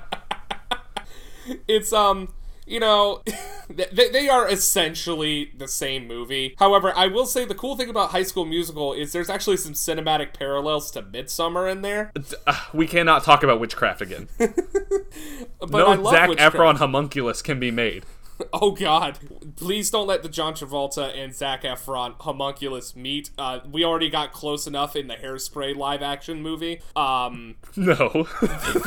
[1.68, 2.34] it's um
[2.66, 3.22] you know
[3.70, 8.09] they, they are essentially the same movie however i will say the cool thing about
[8.11, 12.11] high school musical is there's actually some cinematic parallels to Midsommar in there
[12.47, 14.28] Uh, we cannot talk about witchcraft again.
[14.38, 16.55] but I no love Zach Witchcraft.
[16.55, 18.05] Efron homunculus can be made.
[18.51, 19.20] Oh God!
[19.57, 23.30] Please don't let the John Travolta and Zac Efron homunculus meet.
[23.38, 26.82] Uh, we already got close enough in the Hairspray live action movie.
[26.95, 28.28] Um, No.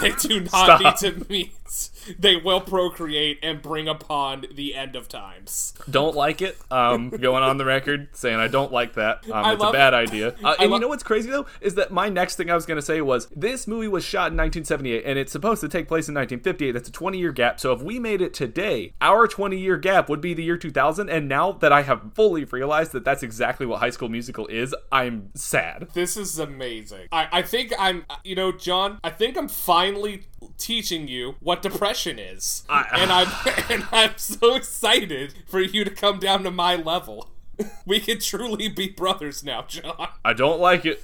[0.01, 0.81] they do not Stop.
[0.81, 1.53] need to meet.
[2.19, 5.75] They will procreate and bring upon the end of times.
[5.91, 6.57] don't like it.
[6.71, 9.29] Um, going on the record saying I don't like that.
[9.31, 10.35] Um, it's love- a bad idea.
[10.47, 12.67] Uh, and lo- you know what's crazy though is that my next thing I was
[12.67, 15.89] going to say was this movie was shot in 1978 and it's supposed to take
[15.89, 16.71] place in 1958.
[16.73, 17.59] That's a 20 year gap.
[17.59, 21.09] So if we made it today, our 20 year gap would be the year 2000.
[21.11, 24.75] And now that I have fully realized that that's exactly what High School Musical is,
[24.93, 25.89] I'm sad.
[25.95, 27.09] This is amazing.
[27.11, 28.99] I, I think I'm, you know, John.
[29.03, 30.25] I think I'm finally
[30.59, 33.29] teaching you what depression is, I- and I'm
[33.71, 37.31] and I'm so excited for you to come down to my level.
[37.87, 40.09] We can truly be brothers now, John.
[40.23, 41.01] I don't like it.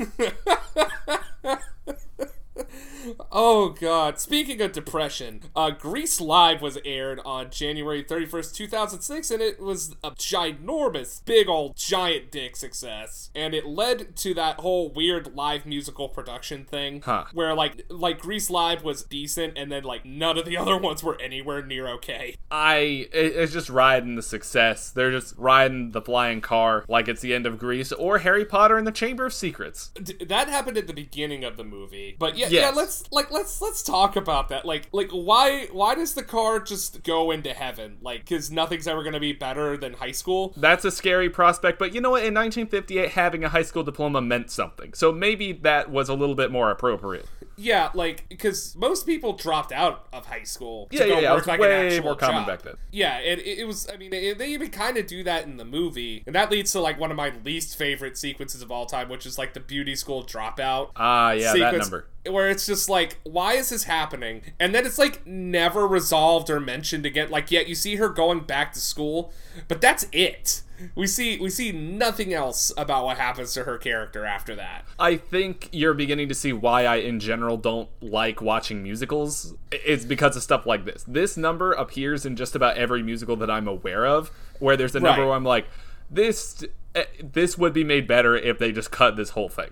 [3.31, 4.19] Oh god.
[4.21, 9.95] Speaking of depression, uh Grease Live was aired on January 31st, 2006 and it was
[10.05, 13.31] a ginormous, big old giant dick success.
[13.35, 17.25] And it led to that whole weird live musical production thing Huh.
[17.33, 21.03] where like like Grease Live was decent and then like none of the other ones
[21.03, 22.37] were anywhere near okay.
[22.51, 24.91] I it's just riding the success.
[24.91, 28.77] They're just riding the flying car like it's the end of Grease or Harry Potter
[28.77, 29.91] and the Chamber of Secrets.
[30.25, 32.15] That happened at the beginning of the movie.
[32.19, 32.77] But yeah, yeah, Yes.
[32.77, 34.65] let's like let's let's talk about that.
[34.65, 37.99] Like like why why does the car just go into heaven?
[38.01, 40.53] Like cuz nothing's ever going to be better than high school.
[40.57, 42.25] That's a scary prospect, but you know what?
[42.25, 44.95] In 1958, having a high school diploma meant something.
[44.95, 47.27] So maybe that was a little bit more appropriate.
[47.57, 50.87] Yeah, like because most people dropped out of high school.
[50.89, 51.33] to Yeah, go yeah, yeah.
[51.33, 52.47] It was like way more common job.
[52.47, 52.75] back then.
[52.91, 53.89] Yeah, it, it was.
[53.93, 56.73] I mean, it, they even kind of do that in the movie, and that leads
[56.73, 59.61] to like one of my least favorite sequences of all time, which is like the
[59.61, 60.91] beauty school dropout.
[60.97, 62.07] Ah, yeah, that number.
[62.29, 64.43] Where it's just like, why is this happening?
[64.61, 67.31] And then it's like never resolved or mentioned again.
[67.31, 69.33] Like, yet you see her going back to school,
[69.67, 70.63] but that's it.
[70.95, 74.85] We see we see nothing else about what happens to her character after that.
[74.99, 79.55] I think you're beginning to see why I, in general, don't like watching musicals.
[79.71, 81.05] It's because of stuff like this.
[81.07, 85.01] This number appears in just about every musical that I'm aware of, where there's a
[85.01, 85.27] number Right.
[85.27, 85.67] where I'm like,
[86.11, 86.65] this.
[86.97, 89.71] eh, This would be made better if they just cut this whole thing.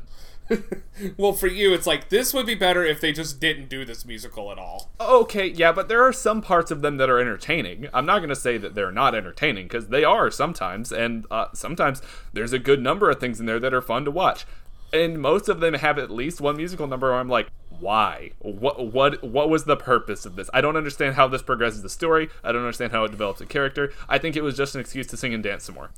[1.16, 4.04] Well, for you, it's like this would be better if they just didn't do this
[4.04, 4.90] musical at all.
[5.00, 7.88] Okay, yeah, but there are some parts of them that are entertaining.
[7.94, 11.46] I'm not going to say that they're not entertaining because they are sometimes, and uh,
[11.54, 12.02] sometimes
[12.34, 14.44] there's a good number of things in there that are fun to watch.
[14.92, 17.48] And most of them have at least one musical number where I'm like,
[17.80, 18.32] why?
[18.40, 20.50] What what what was the purpose of this?
[20.52, 22.28] I don't understand how this progresses the story.
[22.44, 23.92] I don't understand how it develops a character.
[24.08, 25.90] I think it was just an excuse to sing and dance some more.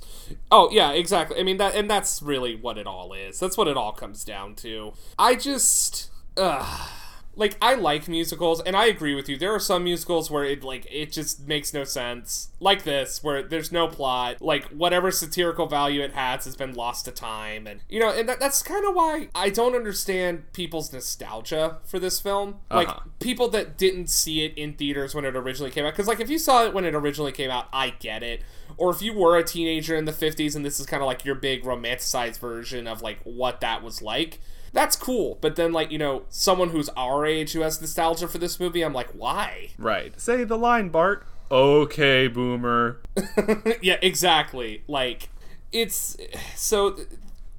[0.51, 1.41] Oh yeah, exactly.
[1.41, 3.41] I mean that, and that's really what it all is.
[3.41, 4.93] That's what it all comes down to.
[5.19, 6.89] I just, ugh.
[7.35, 9.39] Like, I like musicals, and I agree with you.
[9.39, 13.43] There are some musicals where it like it just makes no sense, like this, where
[13.43, 14.43] there's no plot.
[14.43, 18.29] Like whatever satirical value it has has been lost to time, and you know, and
[18.29, 22.57] that, that's kind of why I don't understand people's nostalgia for this film.
[22.71, 23.01] Like Uh-huh.
[23.21, 26.29] people that didn't see it in theaters when it originally came out because like if
[26.29, 28.43] you saw it when it originally came out i get it
[28.77, 31.25] or if you were a teenager in the 50s and this is kind of like
[31.25, 34.41] your big romanticized version of like what that was like
[34.73, 38.39] that's cool but then like you know someone who's our age who has nostalgia for
[38.39, 40.19] this movie i'm like why Right.
[40.21, 41.27] Say the line, Bart.
[41.51, 43.01] Okay, boomer.
[43.83, 45.29] yeah exactly like
[45.73, 46.17] it's
[46.57, 46.97] so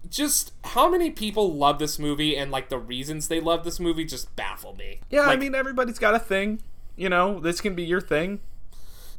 [0.09, 4.05] just how many people love this movie and like the reasons they love this movie
[4.05, 6.61] just baffle me Yeah, I mean everybody's got a thing.
[6.95, 8.39] You know, this can be your thing.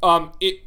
[0.03, 0.59] um it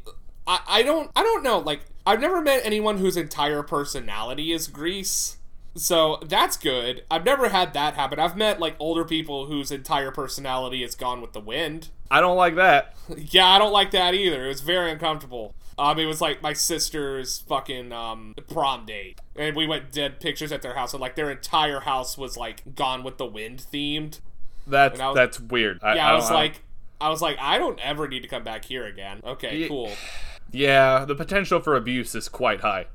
[0.47, 4.67] I, I don't i don't know like i've never met anyone whose entire personality is
[4.67, 5.37] grease
[5.79, 7.03] so that's good.
[7.09, 8.19] I've never had that happen.
[8.19, 11.89] I've met like older people whose entire personality is gone with the wind.
[12.11, 12.95] I don't like that.
[13.17, 14.45] yeah i don't like that either.
[14.45, 15.53] It was very uncomfortable.
[15.77, 19.19] Um it was like my sister's fucking um prom date.
[19.35, 22.75] And we went did pictures at their house and like their entire house was like
[22.75, 24.19] gone with the wind themed.
[24.67, 25.79] That's was- that's weird.
[25.83, 26.61] I, yeah I i, was like
[26.99, 29.21] i was like i don't ever need to come back here again.
[29.25, 29.91] Okay cool.
[30.51, 32.87] Yeah, the potential for abuse is quite high.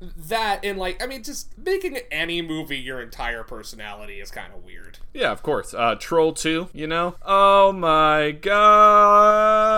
[0.00, 4.64] That and like I mean just making any movie your entire personality is kind of
[4.64, 4.98] weird.
[5.12, 5.74] Yeah, of course.
[5.74, 7.16] Uh, Troll 2, you know?
[7.22, 9.70] Oh my god.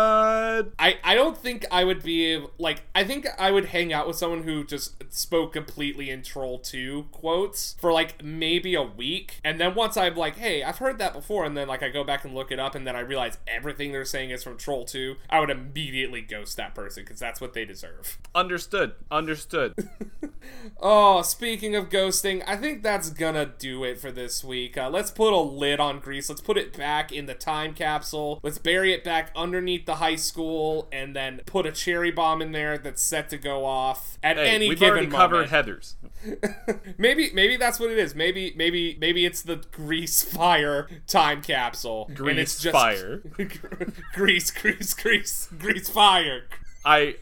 [0.78, 4.16] I I don't think I would be like I think I would hang out with
[4.16, 9.60] someone who just spoke completely in Troll 2 quotes for like maybe a week and
[9.60, 12.24] then once I'm like, "Hey, I've heard that before." And then like I go back
[12.24, 15.16] and look it up and then I realize everything they're saying is from Troll 2,
[15.30, 18.18] I would immediately ghost that person cuz that's what they deserve.
[18.34, 18.92] Understood.
[19.10, 19.74] Understood.
[20.80, 24.76] Oh, speaking of ghosting, I think that's gonna do it for this week.
[24.78, 26.28] Uh, let's put a lid on Grease.
[26.28, 28.38] Let's put it back in the time capsule.
[28.42, 32.52] Let's bury it back underneath the high school, and then put a cherry bomb in
[32.52, 35.50] there that's set to go off at Hey, any we've given already moment.
[35.50, 35.94] covered Heathers.
[36.98, 38.14] maybe, maybe that's what it is.
[38.14, 42.06] Maybe, maybe, maybe it's the Grease Fire time capsule.
[42.08, 43.22] and Grease it's just Fire.
[44.14, 46.44] Grease, Grease, Grease, Grease Fire.
[46.84, 47.16] I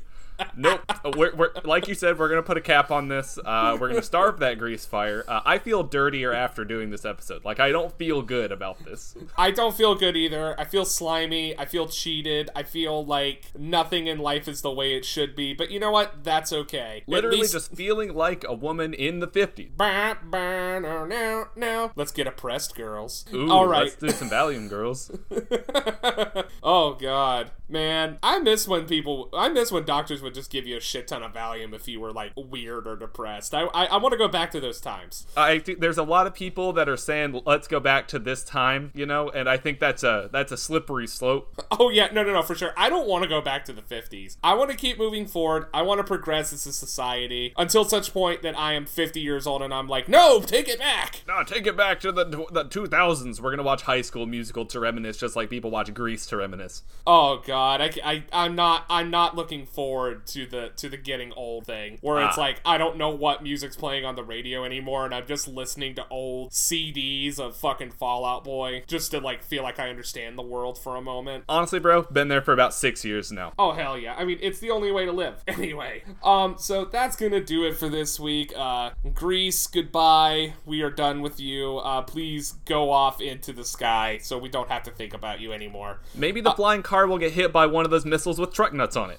[0.57, 0.80] nope.
[1.16, 3.38] We're, we're like you said, we're gonna put a cap on this.
[3.45, 5.24] Uh, we're gonna starve that grease fire.
[5.26, 7.45] Uh, I feel dirtier after doing this episode.
[7.45, 9.14] Like I don't feel good about this.
[9.36, 10.59] I don't feel good either.
[10.59, 11.59] I feel slimy.
[11.59, 12.51] I feel cheated.
[12.55, 15.55] I feel like nothing in life is the way it should be.
[15.55, 16.22] But you know what?
[16.24, 17.03] That's okay.
[17.07, 19.70] Literally least- just feeling like a woman in the 50s.
[19.76, 21.93] Bah, bah, no, no, no.
[21.97, 23.24] Let's get oppressed, girls.
[23.32, 23.82] Ooh, All right.
[23.84, 25.11] let's do some Valium, girls.
[26.62, 29.28] oh God, man, I miss when people.
[29.32, 32.01] I miss when doctors would just give you a shit ton of Valium if you
[32.01, 33.55] were like weird or depressed.
[33.55, 35.26] I I, I want to go back to those times.
[35.37, 38.45] I think there's a lot of people that are saying let's go back to this
[38.45, 41.49] time, you know, and I think that's a that's a slippery slope.
[41.81, 42.74] Oh yeah, no, no, no, for sure.
[42.76, 44.37] I don't want to go back to the '50s.
[44.43, 45.66] I want to keep moving forward.
[45.72, 49.47] I want to progress as a society until such point that I am 50 years
[49.47, 51.22] old and I'm like, no, take it back.
[51.26, 53.41] No, take it back to the the 2000s.
[53.41, 56.83] We're gonna watch High School Musical to reminisce, just like people watch Grease to reminisce.
[57.07, 61.32] Oh God, I, I, I'm not, I'm not looking forward to the to the getting
[61.34, 62.40] old thing where it's Ah.
[62.42, 65.94] like I don't know what music's playing on the radio anymore, and I'm just listening
[65.96, 70.38] to old CDs of fucking Fall Out Boy just to like feel like I understand
[70.38, 71.44] the world for a moment.
[71.48, 73.52] Honestly, bro, been there for about six years now.
[73.58, 74.14] Oh hell yeah!
[74.16, 75.34] I mean, it's the only way to live.
[75.60, 78.52] Anyway, um, so that's gonna do it for this week.
[78.56, 80.54] Uh, Grease, goodbye.
[80.64, 81.78] We are done with you.
[81.78, 85.52] Uh, please go off into the sky so we don't have to think about you
[85.52, 86.00] anymore.
[86.14, 88.96] Maybe the flying car will get hit by one of those missiles with truck nuts
[88.96, 89.18] on it.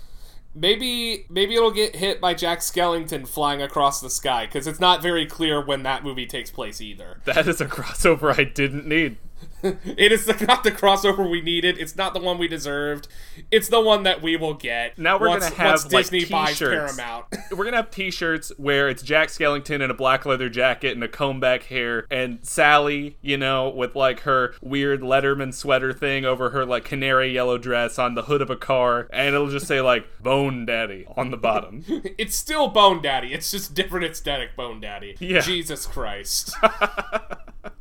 [0.54, 5.02] Maybe maybe it'll get hit by Jack Skellington flying across the sky because it's not
[5.02, 7.22] very clear when that movie takes place either.
[7.26, 9.18] That is a crossover I didn't need.
[9.64, 11.78] It is not the crossover we needed.
[11.78, 13.08] It's not the one we deserved.
[13.52, 14.98] It's the one that we will get.
[14.98, 16.58] Now we're once, gonna have, like, Disney buys.
[16.58, 17.26] Paramount.
[17.52, 21.08] We're gonna have T-shirts where it's Jack Skellington in a black leather jacket and a
[21.08, 26.50] comb back hair, and Sally, you know, with like her weird Letterman sweater thing over
[26.52, 29.82] her like canary yellow dress on the hood of a car, and it'll just say
[29.82, 31.84] like "Bone Daddy" on the bottom.
[31.88, 33.34] it's still Bone Daddy.
[33.34, 35.18] It's just different aesthetic Bone Daddy.
[35.20, 35.42] Yeah.
[35.42, 36.56] Jesus Christ.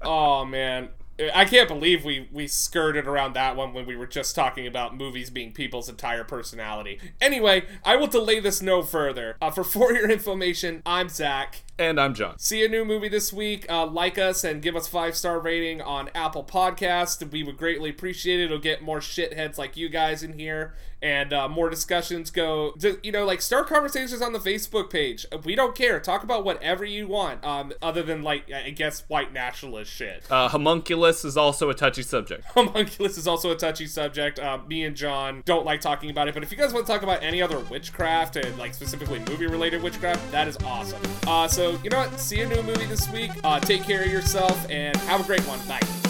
[0.03, 0.91] oh man.
[1.35, 4.97] I can't believe we, we skirted around that one when we were just talking about
[4.97, 6.99] movies being people's entire personality.
[7.21, 9.37] Anyway, I will delay this no further.
[9.41, 11.63] Uh, for For Your Information, I'm Zach.
[11.81, 12.39] And I'm John.
[12.39, 13.65] See a new movie this week.
[13.71, 17.29] Uh, like us and give us five star rating on Apple Podcast.
[17.33, 18.45] We would greatly appreciate it.
[18.45, 22.31] It'll get more shitheads like you guys in here, and uh, more discussions.
[22.31, 25.25] Go, you know, like start conversations on the Facebook page.
[25.43, 25.99] We don't care.
[26.01, 27.43] Talk about whatever you want.
[27.45, 30.25] Um, other than like I guess white nationalist shit.
[30.31, 32.45] Uh, homunculus is also a touchy subject.
[32.55, 34.39] Homunculus is also a touchy subject.
[34.39, 36.93] Uh, me and John don't like talking about it, but if you guys want to
[36.93, 41.01] talk about any other witchcraft and like specifically movie related witchcraft, that is awesome.
[41.27, 42.19] Uh, so you know what?
[42.19, 43.31] See a new movie this week.
[43.45, 45.59] Uh, take care of yourself and have a great one.
[45.69, 46.10] Bye.